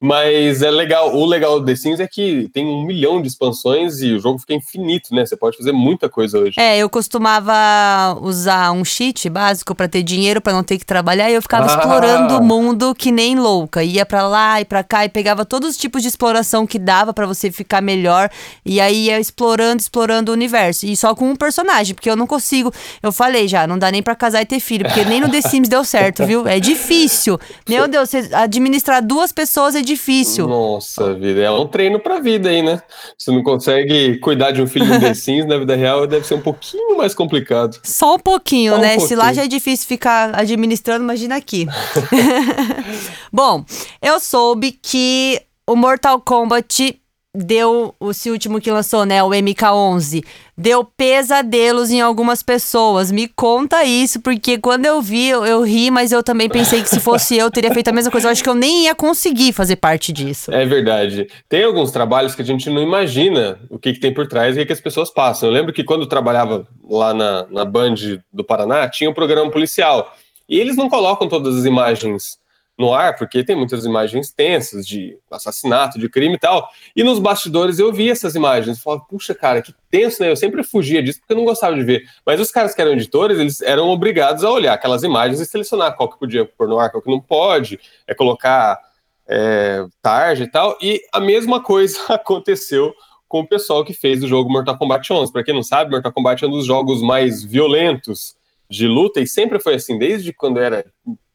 Mas 0.00 0.60
é 0.60 0.70
legal. 0.70 1.14
O 1.16 1.24
legal 1.24 1.58
do 1.58 1.64
The 1.64 1.74
Sims 1.74 2.00
é 2.00 2.06
que 2.06 2.50
tem 2.52 2.66
um 2.66 2.84
milhão 2.84 3.22
de 3.22 3.28
expansões 3.28 4.02
e 4.02 4.12
o 4.12 4.20
jogo 4.20 4.38
fica 4.38 4.52
infinito, 4.52 5.14
né? 5.14 5.24
Você 5.24 5.36
pode 5.36 5.56
fazer 5.56 5.72
muita 5.72 6.08
coisa 6.08 6.38
hoje. 6.38 6.54
É, 6.58 6.76
eu 6.76 6.90
costumava 6.90 8.18
usar 8.20 8.72
um 8.72 8.84
cheat 8.84 9.30
básico 9.30 9.74
para 9.74 9.88
ter 9.88 10.02
dinheiro 10.02 10.40
para 10.40 10.52
não 10.52 10.62
ter 10.62 10.78
que 10.78 10.84
trabalhar 10.84 11.30
e 11.30 11.34
eu 11.34 11.40
ficava 11.40 11.64
ah. 11.64 11.78
explorando 11.78 12.36
o 12.36 12.42
mundo 12.42 12.94
que 12.94 13.10
nem 13.10 13.38
louca. 13.38 13.82
Ia 13.82 14.04
para 14.04 14.28
lá 14.28 14.60
e 14.60 14.66
para 14.66 14.84
cá 14.84 15.06
e 15.06 15.08
pegava 15.08 15.46
todos 15.46 15.70
os 15.70 15.76
tipos 15.78 16.02
de 16.02 16.08
exploração 16.08 16.66
que 16.66 16.78
dava 16.78 17.14
para 17.14 17.26
você 17.26 17.50
ficar 17.50 17.80
melhor 17.80 18.28
e 18.64 18.80
aí 18.80 19.06
ia 19.06 19.18
explorando, 19.18 19.80
explorando 19.80 20.30
o 20.30 20.34
universo. 20.34 20.84
E 20.84 20.94
só 20.94 21.14
com 21.14 21.30
um 21.30 21.36
personagem, 21.36 21.94
porque 21.94 22.10
eu 22.10 22.16
não 22.16 22.26
consigo. 22.26 22.70
Eu 23.02 23.12
falei 23.12 23.48
já, 23.48 23.66
não 23.66 23.78
dá 23.78 23.90
nem 23.90 24.02
para 24.02 24.14
casar 24.14 24.42
e 24.42 24.46
ter 24.46 24.60
filho, 24.60 24.84
porque 24.84 25.06
nem 25.06 25.22
no 25.22 25.30
The 25.30 25.40
Sims 25.40 25.68
deu 25.70 25.84
certo, 25.84 26.26
viu? 26.26 26.46
É 26.46 26.60
difícil. 26.60 27.38
Meu 27.66 27.88
Deus, 27.88 28.10
administrar 28.32 29.02
duas 29.02 29.32
pessoas 29.32 29.74
é 29.74 29.85
difícil. 29.86 30.46
Nossa 30.46 31.14
vida, 31.14 31.40
é 31.40 31.50
um 31.50 31.66
treino 31.66 31.98
pra 31.98 32.20
vida 32.20 32.50
aí, 32.50 32.62
né? 32.62 32.82
Você 33.16 33.30
não 33.30 33.42
consegue 33.42 34.18
cuidar 34.18 34.50
de 34.50 34.60
um 34.60 34.66
filho 34.66 34.86
de 34.90 35.00
The 35.00 35.14
Sims 35.14 35.46
na 35.46 35.56
vida 35.58 35.74
real, 35.74 36.06
deve 36.06 36.26
ser 36.26 36.34
um 36.34 36.40
pouquinho 36.40 36.98
mais 36.98 37.14
complicado. 37.14 37.78
Só 37.82 38.16
um 38.16 38.18
pouquinho, 38.18 38.74
Só 38.74 38.80
né? 38.80 38.96
Um 38.96 39.00
Se 39.00 39.14
lá 39.14 39.32
já 39.32 39.44
é 39.44 39.48
difícil 39.48 39.86
ficar 39.86 40.38
administrando, 40.38 41.04
imagina 41.04 41.36
aqui. 41.36 41.66
Bom, 43.32 43.64
eu 44.02 44.20
soube 44.20 44.72
que 44.72 45.40
o 45.66 45.74
Mortal 45.74 46.20
Kombat 46.20 47.00
deu 47.36 47.94
esse 48.10 48.30
último 48.30 48.60
que 48.60 48.70
lançou, 48.70 49.04
né, 49.04 49.22
o 49.22 49.30
MK11, 49.30 50.24
deu 50.56 50.84
pesadelos 50.84 51.90
em 51.90 52.00
algumas 52.00 52.42
pessoas. 52.42 53.12
Me 53.12 53.28
conta 53.28 53.84
isso, 53.84 54.20
porque 54.20 54.58
quando 54.58 54.86
eu 54.86 55.02
vi, 55.02 55.28
eu, 55.28 55.44
eu, 55.44 55.62
ri, 55.62 55.90
mas 55.90 56.12
eu 56.12 56.22
também 56.22 56.48
pensei 56.48 56.82
que 56.82 56.88
se 56.88 56.98
fosse 56.98 57.36
eu, 57.36 57.50
teria 57.50 57.72
feito 57.72 57.88
a 57.88 57.92
mesma 57.92 58.10
coisa. 58.10 58.28
Eu 58.28 58.32
acho 58.32 58.42
que 58.42 58.48
eu 58.48 58.54
nem 58.54 58.84
ia 58.84 58.94
conseguir 58.94 59.52
fazer 59.52 59.76
parte 59.76 60.12
disso. 60.12 60.52
É 60.52 60.64
verdade. 60.64 61.28
Tem 61.48 61.62
alguns 61.64 61.90
trabalhos 61.90 62.34
que 62.34 62.42
a 62.42 62.44
gente 62.44 62.70
não 62.70 62.82
imagina 62.82 63.60
o 63.68 63.78
que, 63.78 63.92
que 63.92 64.00
tem 64.00 64.12
por 64.12 64.26
trás 64.26 64.56
e 64.56 64.58
o 64.58 64.62
que, 64.62 64.66
que 64.66 64.72
as 64.72 64.80
pessoas 64.80 65.10
passam. 65.10 65.48
Eu 65.48 65.52
lembro 65.52 65.72
que 65.72 65.84
quando 65.84 66.02
eu 66.02 66.08
trabalhava 66.08 66.66
lá 66.88 67.12
na, 67.12 67.46
na 67.50 67.64
Band 67.64 67.94
do 68.32 68.44
Paraná, 68.44 68.88
tinha 68.88 69.10
um 69.10 69.14
programa 69.14 69.50
policial. 69.50 70.14
E 70.48 70.58
eles 70.58 70.76
não 70.76 70.88
colocam 70.88 71.28
todas 71.28 71.56
as 71.56 71.64
imagens 71.64 72.38
no 72.78 72.92
ar, 72.92 73.16
porque 73.16 73.42
tem 73.42 73.56
muitas 73.56 73.84
imagens 73.84 74.30
tensas 74.30 74.86
de 74.86 75.18
assassinato, 75.30 75.98
de 75.98 76.08
crime 76.08 76.34
e 76.34 76.38
tal. 76.38 76.68
E 76.94 77.02
nos 77.02 77.18
bastidores 77.18 77.78
eu 77.78 77.92
vi 77.92 78.10
essas 78.10 78.34
imagens. 78.34 78.82
Falava, 78.82 79.04
puxa, 79.08 79.34
cara, 79.34 79.62
que 79.62 79.74
tenso, 79.90 80.22
né? 80.22 80.30
Eu 80.30 80.36
sempre 80.36 80.62
fugia 80.62 81.02
disso 81.02 81.20
porque 81.20 81.32
eu 81.32 81.38
não 81.38 81.44
gostava 81.44 81.74
de 81.74 81.82
ver. 81.82 82.06
Mas 82.24 82.38
os 82.38 82.50
caras 82.50 82.74
que 82.74 82.80
eram 82.80 82.92
editores, 82.92 83.38
eles 83.38 83.62
eram 83.62 83.88
obrigados 83.88 84.44
a 84.44 84.50
olhar 84.50 84.74
aquelas 84.74 85.02
imagens 85.02 85.40
e 85.40 85.46
selecionar 85.46 85.96
qual 85.96 86.10
que 86.10 86.18
podia 86.18 86.44
pôr 86.44 86.68
no 86.68 86.78
ar, 86.78 86.90
qual 86.90 87.02
que 87.02 87.10
não 87.10 87.20
pode, 87.20 87.80
é 88.06 88.14
colocar 88.14 88.78
é, 89.26 89.86
tarde 90.02 90.42
e 90.42 90.50
tal. 90.50 90.76
E 90.82 91.00
a 91.12 91.20
mesma 91.20 91.62
coisa 91.62 91.98
aconteceu 92.12 92.94
com 93.26 93.40
o 93.40 93.48
pessoal 93.48 93.84
que 93.84 93.94
fez 93.94 94.22
o 94.22 94.28
jogo 94.28 94.50
Mortal 94.50 94.76
Kombat 94.76 95.10
11. 95.10 95.32
Para 95.32 95.42
quem 95.42 95.54
não 95.54 95.62
sabe, 95.62 95.90
Mortal 95.90 96.12
Kombat 96.12 96.44
é 96.44 96.46
um 96.46 96.50
dos 96.50 96.66
jogos 96.66 97.00
mais 97.02 97.42
violentos 97.42 98.36
de 98.68 98.86
luta 98.86 99.20
e 99.20 99.26
sempre 99.26 99.58
foi 99.58 99.74
assim, 99.74 99.98
desde 99.98 100.32
quando 100.32 100.58
era 100.58 100.84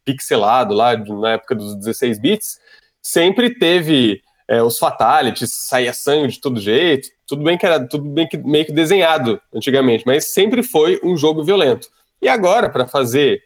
pixelado 0.04 0.74
lá 0.74 0.96
na 0.98 1.32
época 1.32 1.56
dos 1.56 1.76
16 1.76 2.20
bits, 2.20 2.60
sempre 3.02 3.58
teve 3.58 4.22
é, 4.48 4.62
os 4.62 4.78
fatalities, 4.78 5.52
saía 5.52 5.94
sangue 5.94 6.34
de 6.34 6.42
todo 6.42 6.60
jeito, 6.60 7.08
tudo 7.26 7.44
bem 7.44 7.58
que 7.58 7.66
era 7.66 7.88
tudo 7.88 8.04
bem 8.04 8.28
que 8.28 8.38
meio 8.38 8.66
que 8.66 8.72
desenhado 8.72 9.42
antigamente, 9.54 10.04
mas 10.06 10.34
sempre 10.34 10.62
foi 10.62 11.00
um 11.04 11.16
jogo 11.16 11.44
violento. 11.44 11.88
E 12.22 12.28
agora, 12.28 12.70
para 12.70 12.88
fazer 12.88 13.42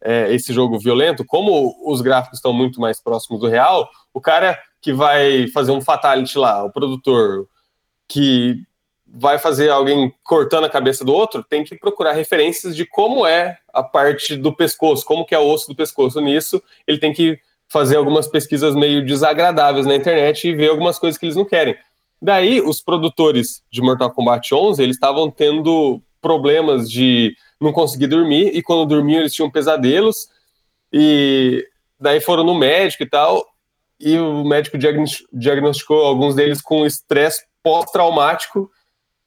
é, 0.00 0.32
esse 0.32 0.52
jogo 0.52 0.78
violento, 0.78 1.24
como 1.24 1.74
os 1.84 2.00
gráficos 2.00 2.38
estão 2.38 2.52
muito 2.52 2.80
mais 2.80 3.02
próximos 3.02 3.40
do 3.40 3.48
real, 3.48 3.88
o 4.12 4.20
cara 4.20 4.58
que 4.80 4.92
vai 4.92 5.48
fazer 5.48 5.72
um 5.72 5.80
fatality 5.80 6.38
lá, 6.38 6.62
o 6.62 6.70
produtor 6.70 7.48
que 8.06 8.62
vai 9.16 9.38
fazer 9.38 9.70
alguém 9.70 10.12
cortando 10.24 10.64
a 10.64 10.68
cabeça 10.68 11.04
do 11.04 11.14
outro, 11.14 11.44
tem 11.44 11.62
que 11.62 11.76
procurar 11.76 12.12
referências 12.12 12.74
de 12.74 12.84
como 12.84 13.24
é 13.24 13.58
a 13.72 13.82
parte 13.82 14.36
do 14.36 14.52
pescoço, 14.52 15.04
como 15.04 15.24
que 15.24 15.34
é 15.34 15.38
o 15.38 15.46
osso 15.46 15.68
do 15.68 15.76
pescoço. 15.76 16.20
Nisso, 16.20 16.60
ele 16.84 16.98
tem 16.98 17.12
que 17.12 17.38
fazer 17.68 17.96
algumas 17.96 18.26
pesquisas 18.26 18.74
meio 18.74 19.06
desagradáveis 19.06 19.86
na 19.86 19.94
internet 19.94 20.48
e 20.48 20.54
ver 20.54 20.70
algumas 20.70 20.98
coisas 20.98 21.16
que 21.16 21.26
eles 21.26 21.36
não 21.36 21.44
querem. 21.44 21.76
Daí, 22.20 22.60
os 22.60 22.82
produtores 22.82 23.62
de 23.70 23.80
Mortal 23.80 24.10
Kombat 24.10 24.52
11, 24.52 24.82
eles 24.82 24.96
estavam 24.96 25.30
tendo 25.30 26.02
problemas 26.20 26.90
de 26.90 27.36
não 27.60 27.72
conseguir 27.72 28.08
dormir, 28.08 28.50
e 28.54 28.62
quando 28.62 28.86
dormiam 28.86 29.20
eles 29.20 29.32
tinham 29.32 29.50
pesadelos, 29.50 30.28
e 30.92 31.64
daí 32.00 32.20
foram 32.20 32.42
no 32.42 32.54
médico 32.54 33.02
e 33.02 33.08
tal, 33.08 33.44
e 34.00 34.18
o 34.18 34.44
médico 34.44 34.76
diagnosticou 35.32 36.04
alguns 36.04 36.34
deles 36.34 36.60
com 36.60 36.84
estresse 36.84 37.44
pós-traumático, 37.62 38.70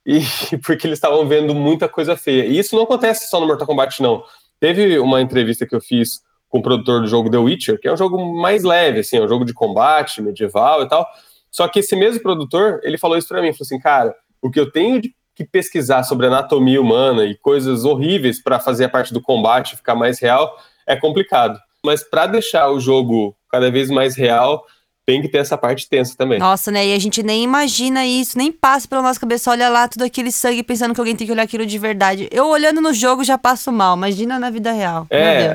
e 0.08 0.22
porque 0.66 0.88
eles 0.88 0.98
estavam 0.98 1.27
vendo 1.27 1.53
muita 1.53 1.90
coisa 1.90 2.16
feia. 2.16 2.46
E 2.46 2.58
isso 2.58 2.74
não 2.75 2.84
acontece 2.84 3.29
só 3.29 3.42
no 3.42 3.46
Mortal 3.46 3.68
Kombat, 3.68 4.01
não. 4.01 4.24
Teve 4.58 4.98
uma 4.98 5.22
entrevista 5.22 5.68
que 5.68 5.75
eu 5.75 5.81
fiz 5.81 6.22
com 6.48 6.60
o 6.60 6.62
produtor 6.62 7.01
do 7.01 7.08
jogo 7.08 7.29
The 7.29 7.38
Witcher, 7.38 7.79
que 7.79 7.90
é 7.90 7.94
um 7.94 7.98
jogo 7.98 8.34
mais 8.34 8.64
leve, 8.64 9.01
assim, 9.01 9.18
é 9.18 9.22
um 9.22 9.27
jogo 9.27 9.44
de 9.44 9.53
combate 9.53 10.22
medieval 10.22 10.81
e 10.81 10.88
tal. 10.88 11.05
Só 11.51 11.68
que 11.68 11.79
esse 11.79 11.96
mesmo 11.96 12.22
produtor, 12.22 12.79
ele 12.84 12.98
falou 12.98 13.18
isso 13.18 13.27
para 13.27 13.42
mim, 13.42 13.51
falou 13.51 13.64
assim, 13.64 13.79
cara, 13.79 14.16
o 14.42 14.50
que 14.50 14.60
eu 14.60 14.72
tenho 14.72 15.01
que 15.36 15.46
pesquisar 15.46 16.03
sobre 16.03 16.27
anatomia 16.27 16.81
humana 16.81 17.25
e 17.25 17.36
coisas 17.36 17.84
horríveis 17.84 18.42
para 18.42 18.60
fazer 18.60 18.86
a 18.86 18.90
parte 18.90 19.14
do 19.14 19.22
combate 19.22 19.75
ficar 19.75 19.94
mais 19.94 20.20
real 20.20 20.58
é 20.88 20.96
complicado. 20.96 21.60
Mas 21.86 22.01
para 22.01 22.25
deixar 22.27 22.72
o 22.72 22.79
jogo 22.79 23.36
cada 23.51 23.70
vez 23.70 23.90
mais 23.90 24.16
real, 24.16 24.66
tem 25.07 25.22
que 25.22 25.29
ter 25.29 25.37
essa 25.37 25.57
parte 25.57 25.87
tensa 25.87 26.17
também. 26.17 26.37
Nossa, 26.37 26.70
né? 26.70 26.85
E 26.85 26.93
a 26.93 27.00
gente 27.00 27.24
nem 27.24 27.41
imagina 27.41 28.05
isso, 28.05 28.37
nem 28.37 28.51
passa 28.51 28.85
pela 28.89 29.01
nossa 29.01 29.17
cabeça, 29.17 29.50
olha 29.50 29.70
lá 29.70 29.87
tudo 29.87 30.03
aquele 30.03 30.33
sangue 30.33 30.61
pensando 30.61 30.93
que 30.93 31.00
alguém 31.00 31.15
tem 31.15 31.25
que 31.25 31.31
olhar 31.31 31.43
aquilo 31.43 31.65
de 31.65 31.77
verdade. 31.77 32.27
Eu 32.29 32.48
olhando 32.48 32.81
no 32.81 32.93
jogo 32.93 33.24
já 33.24 33.37
passo 33.37 33.72
mal, 33.72 33.96
imagina 33.96 34.37
na 34.37 34.50
vida 34.50 34.70
real. 34.74 35.07
É, 35.09 35.53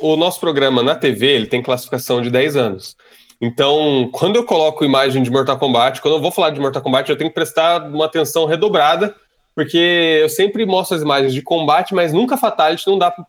o 0.00 0.16
nosso 0.16 0.40
programa 0.40 0.82
na 0.82 0.96
TV, 0.96 1.26
ele 1.26 1.46
tem 1.46 1.62
classificação 1.62 2.20
de 2.20 2.28
10 2.28 2.56
anos. 2.56 2.96
Então, 3.40 4.10
quando 4.10 4.34
eu 4.34 4.44
coloco 4.44 4.84
imagem 4.84 5.22
de 5.22 5.30
Mortal 5.30 5.60
Kombat, 5.60 6.02
quando 6.02 6.14
eu 6.14 6.20
vou 6.20 6.32
falar 6.32 6.50
de 6.50 6.58
Mortal 6.58 6.82
Kombat, 6.82 7.08
eu 7.08 7.16
tenho 7.16 7.30
que 7.30 7.34
prestar 7.34 7.88
uma 7.88 8.06
atenção 8.06 8.46
redobrada, 8.46 9.14
porque 9.54 10.18
eu 10.22 10.28
sempre 10.28 10.66
mostro 10.66 10.96
as 10.96 11.02
imagens 11.02 11.32
de 11.32 11.40
combate, 11.40 11.94
mas 11.94 12.12
nunca 12.12 12.36
Fatality 12.36 12.84
não 12.88 12.98
dá 12.98 13.12
para 13.12 13.24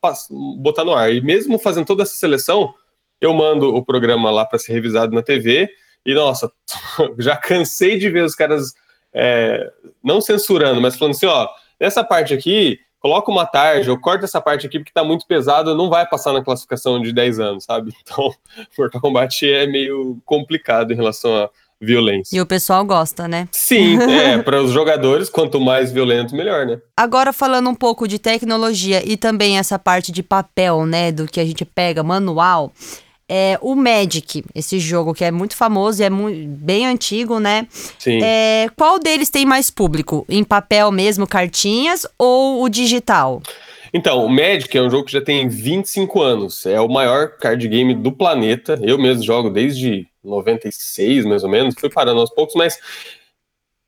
botar 0.57 0.83
no 0.83 0.95
ar. 0.95 1.13
E 1.13 1.21
mesmo 1.21 1.59
fazendo 1.59 1.85
toda 1.85 2.01
essa 2.01 2.15
seleção, 2.15 2.73
eu 3.21 3.33
mando 3.33 3.75
o 3.75 3.83
programa 3.83 4.31
lá 4.31 4.45
para 4.45 4.59
ser 4.59 4.73
revisado 4.73 5.13
na 5.13 5.21
TV 5.21 5.69
e, 6.05 6.13
nossa, 6.13 6.51
já 7.17 7.35
cansei 7.35 7.97
de 7.97 8.09
ver 8.09 8.23
os 8.23 8.35
caras 8.35 8.73
é, 9.13 9.71
não 10.03 10.21
censurando, 10.21 10.81
mas 10.81 10.97
falando 10.97 11.15
assim: 11.15 11.25
ó, 11.25 11.47
nessa 11.79 12.03
parte 12.03 12.33
aqui, 12.33 12.79
coloca 12.99 13.31
uma 13.31 13.45
tarde, 13.45 13.89
ou 13.89 13.99
corta 13.99 14.25
essa 14.25 14.41
parte 14.41 14.67
aqui 14.67 14.79
porque 14.79 14.93
tá 14.93 15.03
muito 15.03 15.25
pesado, 15.25 15.75
não 15.75 15.89
vai 15.89 16.07
passar 16.07 16.33
na 16.33 16.43
classificação 16.43 17.01
de 17.01 17.11
10 17.11 17.39
anos, 17.39 17.63
sabe? 17.63 17.93
Então, 18.01 18.33
Mortal 18.77 19.01
Kombat 19.01 19.49
é 19.49 19.67
meio 19.67 20.21
complicado 20.25 20.91
em 20.91 20.95
relação 20.95 21.35
a 21.35 21.49
violência. 21.81 22.35
E 22.35 22.41
o 22.41 22.45
pessoal 22.45 22.83
gosta, 22.83 23.27
né? 23.27 23.47
Sim, 23.51 23.97
é, 24.11 24.41
para 24.41 24.61
os 24.61 24.71
jogadores, 24.71 25.29
quanto 25.29 25.59
mais 25.59 25.91
violento, 25.91 26.35
melhor, 26.35 26.65
né? 26.65 26.79
Agora 26.95 27.31
falando 27.31 27.69
um 27.69 27.75
pouco 27.75 28.07
de 28.07 28.19
tecnologia 28.19 29.01
e 29.05 29.15
também 29.15 29.57
essa 29.57 29.79
parte 29.79 30.11
de 30.11 30.21
papel, 30.21 30.85
né, 30.85 31.11
do 31.11 31.25
que 31.25 31.39
a 31.39 31.45
gente 31.45 31.63
pega 31.63 32.03
manual, 32.03 32.73
é, 33.29 33.59
o 33.61 33.75
Magic, 33.75 34.43
esse 34.55 34.79
jogo 34.79 35.13
que 35.13 35.23
é 35.23 35.29
muito 35.29 35.55
famoso 35.55 36.01
e 36.01 36.05
é 36.05 36.09
bem 36.09 36.87
antigo, 36.87 37.39
né? 37.39 37.67
Sim. 37.99 38.19
É, 38.23 38.67
qual 38.75 38.97
deles 38.97 39.29
tem 39.29 39.45
mais 39.45 39.69
público? 39.69 40.25
Em 40.27 40.43
papel 40.43 40.91
mesmo, 40.91 41.27
cartinhas 41.27 42.07
ou 42.17 42.63
o 42.63 42.69
digital? 42.69 43.41
Então, 43.93 44.25
o 44.25 44.29
Magic 44.29 44.75
é 44.75 44.81
um 44.81 44.89
jogo 44.89 45.05
que 45.05 45.11
já 45.11 45.21
tem 45.21 45.47
25 45.47 46.21
anos. 46.21 46.65
É 46.65 46.79
o 46.81 46.87
maior 46.87 47.37
card 47.37 47.67
game 47.67 47.93
do 47.93 48.11
planeta. 48.11 48.79
Eu 48.81 48.97
mesmo 48.97 49.23
jogo 49.23 49.49
desde 49.49 50.07
96, 50.23 51.25
mais 51.25 51.43
ou 51.43 51.49
menos. 51.49 51.75
Fui 51.79 51.89
parando 51.89 52.19
aos 52.19 52.29
poucos, 52.29 52.55
mas 52.55 52.79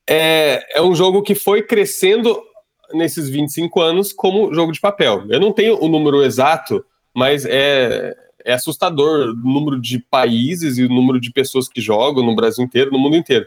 é, 0.10 0.78
é 0.78 0.82
um 0.82 0.96
jogo 0.96 1.22
que 1.22 1.36
foi 1.36 1.62
crescendo 1.62 2.42
nesses 2.94 3.30
25 3.30 3.80
anos 3.80 4.12
como 4.14 4.54
jogo 4.54 4.72
de 4.72 4.80
papel. 4.80 5.24
Eu 5.30 5.40
não 5.40 5.52
tenho 5.52 5.82
o 5.82 5.88
número 5.88 6.24
exato, 6.24 6.84
mas 7.16 7.46
é, 7.46 8.16
é 8.46 8.54
assustador 8.54 9.30
o 9.30 9.36
número 9.36 9.80
de 9.80 10.00
países 10.00 10.78
e 10.78 10.84
o 10.84 10.90
número 10.90 11.20
de 11.20 11.32
pessoas 11.32 11.68
que 11.68 11.82
jogam 11.82 12.24
no 12.24 12.36
Brasil 12.36 12.64
inteiro, 12.64 12.92
no 12.92 13.00
mundo 13.00 13.16
inteiro. 13.16 13.46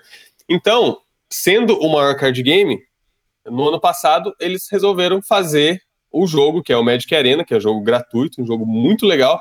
Então, 0.48 0.98
sendo 1.30 1.78
o 1.78 1.92
maior 1.92 2.16
card 2.16 2.42
game, 2.42 2.80
no 3.44 3.68
ano 3.68 3.80
passado 3.80 4.34
eles 4.40 4.68
resolveram 4.70 5.20
fazer 5.22 5.82
o 6.10 6.26
jogo, 6.26 6.62
que 6.62 6.72
é 6.72 6.76
o 6.76 6.84
Magic 6.84 7.12
Arena, 7.14 7.44
que 7.44 7.52
é 7.52 7.56
um 7.56 7.60
jogo 7.60 7.80
gratuito, 7.80 8.40
um 8.40 8.46
jogo 8.46 8.64
muito 8.64 9.04
legal. 9.04 9.40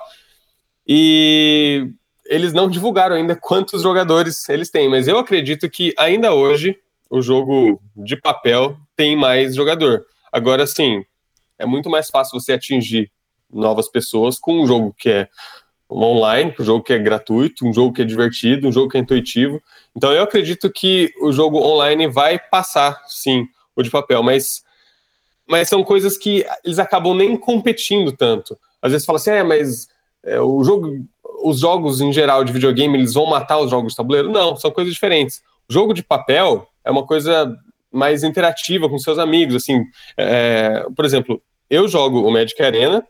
E 0.87 1.87
eles 2.25 2.51
não 2.51 2.69
divulgaram 2.69 3.15
ainda 3.15 3.35
quantos 3.35 3.81
jogadores 3.81 4.47
eles 4.49 4.69
têm, 4.69 4.89
mas 4.89 5.07
eu 5.07 5.17
acredito 5.17 5.69
que 5.69 5.93
ainda 5.97 6.33
hoje 6.33 6.77
o 7.09 7.21
jogo 7.21 7.79
de 7.95 8.15
papel 8.15 8.77
tem 8.95 9.15
mais 9.15 9.55
jogador. 9.55 10.03
Agora 10.31 10.65
sim, 10.65 11.03
é 11.59 11.65
muito 11.65 11.89
mais 11.89 12.09
fácil 12.09 12.39
você 12.39 12.53
atingir 12.53 13.11
novas 13.53 13.87
pessoas 13.89 14.39
com 14.39 14.61
um 14.61 14.67
jogo 14.67 14.93
que 14.97 15.09
é 15.09 15.29
online, 15.91 16.53
um 16.59 16.63
jogo 16.63 16.83
que 16.83 16.93
é 16.93 16.97
gratuito, 16.97 17.65
um 17.65 17.73
jogo 17.73 17.93
que 17.93 18.01
é 18.01 18.05
divertido, 18.05 18.67
um 18.67 18.71
jogo 18.71 18.89
que 18.89 18.97
é 18.97 18.99
intuitivo. 18.99 19.61
Então 19.95 20.11
eu 20.11 20.23
acredito 20.23 20.71
que 20.71 21.13
o 21.21 21.31
jogo 21.31 21.59
online 21.59 22.07
vai 22.07 22.39
passar, 22.39 23.01
sim, 23.07 23.47
o 23.75 23.83
de 23.83 23.89
papel, 23.89 24.23
mas, 24.23 24.63
mas 25.47 25.69
são 25.69 25.83
coisas 25.83 26.17
que 26.17 26.45
eles 26.63 26.79
acabam 26.79 27.15
nem 27.15 27.37
competindo 27.37 28.11
tanto. 28.11 28.57
Às 28.81 28.91
vezes 28.91 29.05
fala 29.05 29.17
assim, 29.17 29.31
é, 29.31 29.43
mas 29.43 29.87
é, 30.23 30.39
o 30.39 30.63
jogo, 30.63 31.05
os 31.43 31.59
jogos 31.59 32.01
em 32.01 32.11
geral 32.11 32.43
de 32.43 32.53
videogame, 32.53 32.97
eles 32.97 33.13
vão 33.13 33.25
matar 33.25 33.59
os 33.59 33.69
jogos 33.69 33.93
de 33.93 33.97
tabuleiro? 33.97 34.31
Não, 34.31 34.55
são 34.55 34.71
coisas 34.71 34.93
diferentes. 34.93 35.43
O 35.69 35.73
jogo 35.73 35.93
de 35.93 36.03
papel 36.03 36.67
é 36.83 36.91
uma 36.91 37.05
coisa 37.05 37.55
mais 37.91 38.23
interativa 38.23 38.89
com 38.89 38.97
seus 38.97 39.19
amigos, 39.19 39.55
assim, 39.55 39.85
é, 40.17 40.83
por 40.95 41.05
exemplo, 41.05 41.39
eu 41.69 41.87
jogo 41.87 42.27
o 42.27 42.31
Magic 42.31 42.61
Arena, 42.61 43.05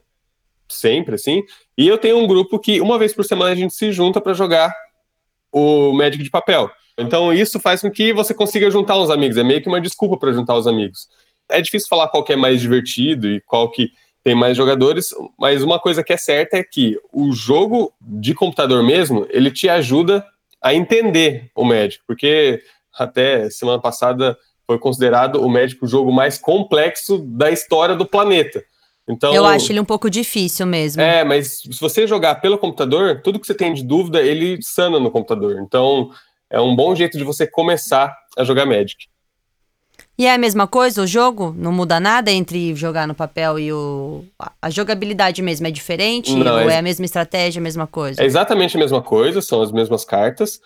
sempre, 0.68 1.16
assim, 1.16 1.44
e 1.78 1.88
eu 1.88 1.98
tenho 1.98 2.18
um 2.18 2.28
grupo 2.28 2.60
que 2.60 2.82
uma 2.82 2.98
vez 2.98 3.14
por 3.14 3.26
semana 3.26 3.52
a 3.52 3.56
gente 3.56 3.74
se 3.74 3.92
junta 3.92 4.20
para 4.22 4.34
jogar 4.34 4.74
o 5.52 5.94
Magic 5.94 6.24
de 6.24 6.30
papel. 6.30 6.70
Então 6.98 7.34
isso 7.34 7.60
faz 7.60 7.82
com 7.82 7.92
que 7.92 8.14
você 8.14 8.34
consiga 8.34 8.70
juntar 8.70 8.98
os 8.98 9.10
amigos, 9.10 9.38
é 9.38 9.44
meio 9.44 9.62
que 9.62 9.68
uma 9.68 9.82
desculpa 9.82 10.18
para 10.18 10.32
juntar 10.32 10.56
os 10.56 10.68
amigos. 10.68 11.08
É 11.50 11.62
difícil 11.62 11.88
falar 11.88 12.08
qual 12.08 12.24
que 12.24 12.34
é 12.34 12.36
mais 12.36 12.62
divertido 12.62 13.28
e 13.28 13.42
qual 13.42 13.70
que 13.70 13.92
tem 14.24 14.34
mais 14.34 14.56
jogadores, 14.56 15.10
mas 15.38 15.62
uma 15.62 15.80
coisa 15.80 16.02
que 16.04 16.14
é 16.14 16.18
certa 16.18 16.58
é 16.58 16.64
que 16.64 16.98
o 17.12 17.34
jogo 17.34 17.94
de 18.00 18.34
computador 18.34 18.82
mesmo, 18.82 19.28
ele 19.30 19.52
te 19.52 19.68
ajuda 19.68 20.26
a 20.62 20.74
entender 20.74 21.52
o 21.54 21.66
Magic, 21.66 22.02
porque 22.08 22.62
até 22.98 23.50
semana 23.50 23.82
passada 23.82 24.38
foi 24.66 24.80
considerado 24.80 25.42
o 25.42 25.50
Magic 25.50 25.84
o 25.84 25.88
jogo 25.88 26.12
mais 26.12 26.38
complexo 26.38 27.18
da 27.18 27.52
história 27.52 27.96
do 27.96 28.06
planeta. 28.06 28.64
Então, 29.08 29.34
eu 29.34 29.46
acho 29.46 29.72
ele 29.72 29.80
um 29.80 29.86
pouco 29.86 30.10
difícil 30.10 30.66
mesmo. 30.66 31.02
É, 31.02 31.24
mas 31.24 31.60
se 31.60 31.80
você 31.80 32.08
jogar 32.08 32.36
pelo 32.36 32.58
computador, 32.58 33.22
tudo 33.22 33.40
que 33.40 33.46
você 33.46 33.54
tem 33.54 33.74
de 33.74 33.84
dúvida, 33.84 34.22
ele 34.22 34.58
sana 34.62 35.00
no 35.00 35.12
computador. 35.12 35.60
Então, 35.60 36.10
é 36.50 36.60
um 36.60 36.76
bom 36.76 36.96
jeito 36.96 37.18
de 37.18 37.24
você 37.24 37.46
começar 37.46 38.16
a 38.38 38.44
jogar 38.44 38.66
Magic. 38.66 39.08
E 40.18 40.26
é 40.28 40.34
a 40.34 40.38
mesma 40.38 40.68
coisa 40.68 41.02
o 41.02 41.08
jogo? 41.08 41.54
Não 41.58 41.72
muda 41.72 42.00
nada 42.00 42.32
entre 42.32 42.76
jogar 42.76 43.08
no 43.08 43.16
papel 43.16 43.58
e 43.58 43.74
o. 43.74 44.24
A 44.62 44.70
jogabilidade 44.70 45.42
mesmo 45.42 45.66
é 45.66 45.72
diferente? 45.72 46.34
Não, 46.36 46.64
ou 46.64 46.70
é... 46.70 46.76
é 46.76 46.78
a 46.78 46.82
mesma 46.82 47.04
estratégia, 47.04 47.60
a 47.60 47.64
mesma 47.64 47.88
coisa? 47.88 48.22
É 48.22 48.26
exatamente 48.26 48.78
a 48.78 48.80
mesma 48.80 49.02
coisa, 49.02 49.42
são 49.42 49.62
as 49.62 49.72
mesmas 49.72 50.06
cartas. 50.06 50.60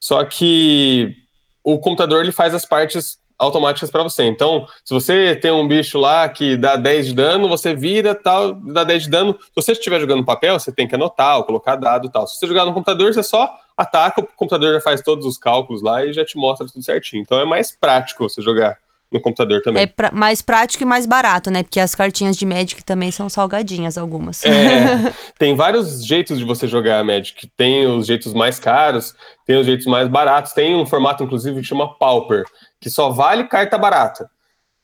Só 0.00 0.24
que 0.24 1.14
o 1.62 1.78
computador 1.78 2.22
ele 2.22 2.32
faz 2.32 2.54
as 2.54 2.64
partes 2.64 3.18
automáticas 3.38 3.90
para 3.90 4.02
você. 4.02 4.24
Então, 4.24 4.66
se 4.84 4.92
você 4.92 5.36
tem 5.36 5.50
um 5.50 5.66
bicho 5.66 5.98
lá 5.98 6.28
que 6.28 6.56
dá 6.56 6.76
10 6.76 7.06
de 7.06 7.14
dano, 7.14 7.48
você 7.48 7.74
vira 7.74 8.14
tal, 8.14 8.54
dá 8.54 8.82
10 8.82 9.04
de 9.04 9.10
dano. 9.10 9.38
Se 9.40 9.50
você 9.54 9.72
estiver 9.72 10.00
jogando 10.00 10.24
papel, 10.24 10.58
você 10.58 10.72
tem 10.72 10.88
que 10.88 10.94
anotar 10.94 11.38
ou 11.38 11.44
colocar 11.44 11.76
dado 11.76 12.10
tal. 12.10 12.26
Se 12.26 12.38
você 12.38 12.46
jogar 12.46 12.64
no 12.64 12.74
computador, 12.74 13.14
você 13.14 13.22
só 13.22 13.54
ataca, 13.76 14.20
o 14.20 14.26
computador 14.26 14.74
já 14.74 14.80
faz 14.80 15.00
todos 15.00 15.24
os 15.24 15.38
cálculos 15.38 15.82
lá 15.82 16.04
e 16.04 16.12
já 16.12 16.24
te 16.24 16.36
mostra 16.36 16.66
tudo 16.66 16.82
certinho. 16.82 17.22
Então 17.22 17.38
é 17.38 17.44
mais 17.44 17.70
prático 17.70 18.28
você 18.28 18.42
jogar 18.42 18.76
no 19.10 19.20
computador 19.20 19.62
também. 19.62 19.82
É 19.82 19.86
pra, 19.86 20.10
mais 20.12 20.42
prático 20.42 20.82
e 20.82 20.86
mais 20.86 21.06
barato, 21.06 21.50
né? 21.50 21.62
Porque 21.62 21.80
as 21.80 21.94
cartinhas 21.94 22.36
de 22.36 22.44
Magic 22.44 22.84
também 22.84 23.10
são 23.10 23.28
salgadinhas, 23.28 23.96
algumas. 23.96 24.44
É, 24.44 25.12
tem 25.38 25.54
vários 25.56 26.04
jeitos 26.04 26.38
de 26.38 26.44
você 26.44 26.66
jogar 26.66 27.02
Magic. 27.04 27.48
Tem 27.56 27.86
os 27.86 28.06
jeitos 28.06 28.34
mais 28.34 28.58
caros, 28.58 29.14
tem 29.46 29.56
os 29.56 29.66
jeitos 29.66 29.86
mais 29.86 30.08
baratos. 30.08 30.52
Tem 30.52 30.76
um 30.76 30.84
formato, 30.84 31.24
inclusive, 31.24 31.60
que 31.60 31.66
chama 31.66 31.94
Pauper, 31.94 32.44
que 32.80 32.90
só 32.90 33.10
vale 33.10 33.44
carta 33.44 33.76
barata. 33.78 34.30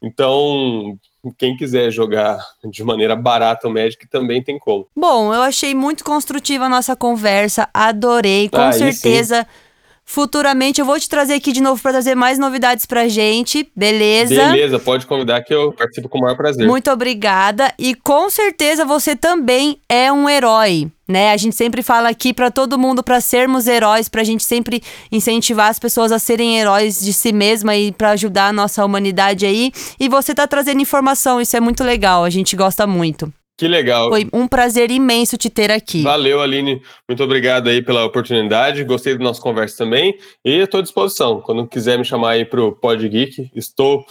Então, 0.02 0.98
quem 1.38 1.56
quiser 1.56 1.90
jogar 1.90 2.38
de 2.70 2.84
maneira 2.84 3.16
barata 3.16 3.66
o 3.66 3.72
Magic 3.72 4.06
também 4.08 4.42
tem 4.42 4.58
como. 4.58 4.86
Bom, 4.94 5.32
eu 5.32 5.42
achei 5.42 5.74
muito 5.74 6.04
construtiva 6.04 6.66
a 6.66 6.68
nossa 6.68 6.94
conversa, 6.94 7.68
adorei, 7.72 8.48
com 8.48 8.72
certeza. 8.72 9.42
Sim 9.42 9.64
Futuramente 10.06 10.80
eu 10.80 10.84
vou 10.84 11.00
te 11.00 11.08
trazer 11.08 11.34
aqui 11.34 11.50
de 11.50 11.62
novo 11.62 11.80
para 11.80 11.92
trazer 11.92 12.14
mais 12.14 12.38
novidades 12.38 12.84
pra 12.84 13.08
gente, 13.08 13.70
beleza? 13.74 14.34
Beleza, 14.34 14.78
pode 14.78 15.06
convidar 15.06 15.42
que 15.42 15.52
eu 15.52 15.72
participo 15.72 16.10
com 16.10 16.18
o 16.18 16.20
maior 16.20 16.36
prazer. 16.36 16.66
Muito 16.66 16.90
obrigada 16.90 17.72
e 17.78 17.94
com 17.94 18.28
certeza 18.28 18.84
você 18.84 19.16
também 19.16 19.80
é 19.88 20.12
um 20.12 20.28
herói, 20.28 20.90
né? 21.08 21.32
A 21.32 21.36
gente 21.36 21.54
sempre 21.54 21.82
fala 21.82 22.08
aqui 22.08 22.32
para 22.32 22.50
todo 22.50 22.78
mundo 22.78 23.02
para 23.02 23.20
sermos 23.20 23.66
heróis, 23.66 24.08
pra 24.08 24.24
gente 24.24 24.44
sempre 24.44 24.82
incentivar 25.10 25.68
as 25.68 25.78
pessoas 25.78 26.12
a 26.12 26.18
serem 26.18 26.58
heróis 26.58 27.00
de 27.00 27.12
si 27.12 27.32
mesma 27.32 27.76
e 27.76 27.92
para 27.92 28.10
ajudar 28.10 28.48
a 28.48 28.52
nossa 28.52 28.84
humanidade 28.84 29.46
aí. 29.46 29.72
E 29.98 30.08
você 30.08 30.34
tá 30.34 30.46
trazendo 30.46 30.80
informação, 30.80 31.40
isso 31.40 31.56
é 31.56 31.60
muito 31.60 31.84
legal, 31.84 32.24
a 32.24 32.30
gente 32.30 32.56
gosta 32.56 32.86
muito. 32.86 33.32
Que 33.56 33.68
legal. 33.68 34.08
Foi 34.08 34.26
um 34.32 34.48
prazer 34.48 34.90
imenso 34.90 35.36
te 35.36 35.48
ter 35.48 35.70
aqui. 35.70 36.02
Valeu, 36.02 36.40
Aline. 36.40 36.82
Muito 37.08 37.22
obrigado 37.22 37.68
aí 37.68 37.80
pela 37.80 38.04
oportunidade. 38.04 38.82
Gostei 38.82 39.16
da 39.16 39.22
nossa 39.22 39.40
conversa 39.40 39.76
também. 39.78 40.18
E 40.44 40.58
estou 40.58 40.80
à 40.80 40.82
disposição. 40.82 41.40
Quando 41.40 41.66
quiser 41.68 41.96
me 41.96 42.04
chamar 42.04 42.30
aí 42.30 42.44
para 42.44 42.60
o 42.60 42.72
Pod 42.72 43.08
Geek, 43.08 43.50
estou 43.54 44.04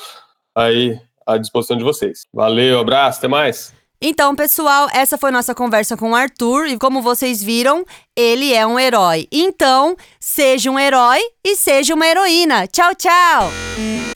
aí 0.56 0.98
à 1.28 1.38
disposição 1.38 1.76
de 1.76 1.84
vocês. 1.84 2.26
Valeu, 2.34 2.80
abraço, 2.80 3.18
até 3.18 3.28
mais. 3.28 3.74
Então, 4.06 4.36
pessoal, 4.36 4.90
essa 4.94 5.18
foi 5.18 5.32
nossa 5.32 5.56
conversa 5.56 5.96
com 5.96 6.12
o 6.12 6.16
Arthur 6.16 6.68
e 6.68 6.78
como 6.78 7.02
vocês 7.02 7.42
viram, 7.42 7.86
ele 8.14 8.54
é 8.54 8.68
um 8.68 8.78
herói. 8.78 9.30
Então, 9.32 9.96
seja 10.20 10.70
um 10.70 10.78
herói 10.78 11.22
e 11.42 11.56
seja 11.56 11.94
uma 11.94 12.06
heroína. 12.06 12.68
Tchau, 12.68 12.94
tchau. 12.96 14.13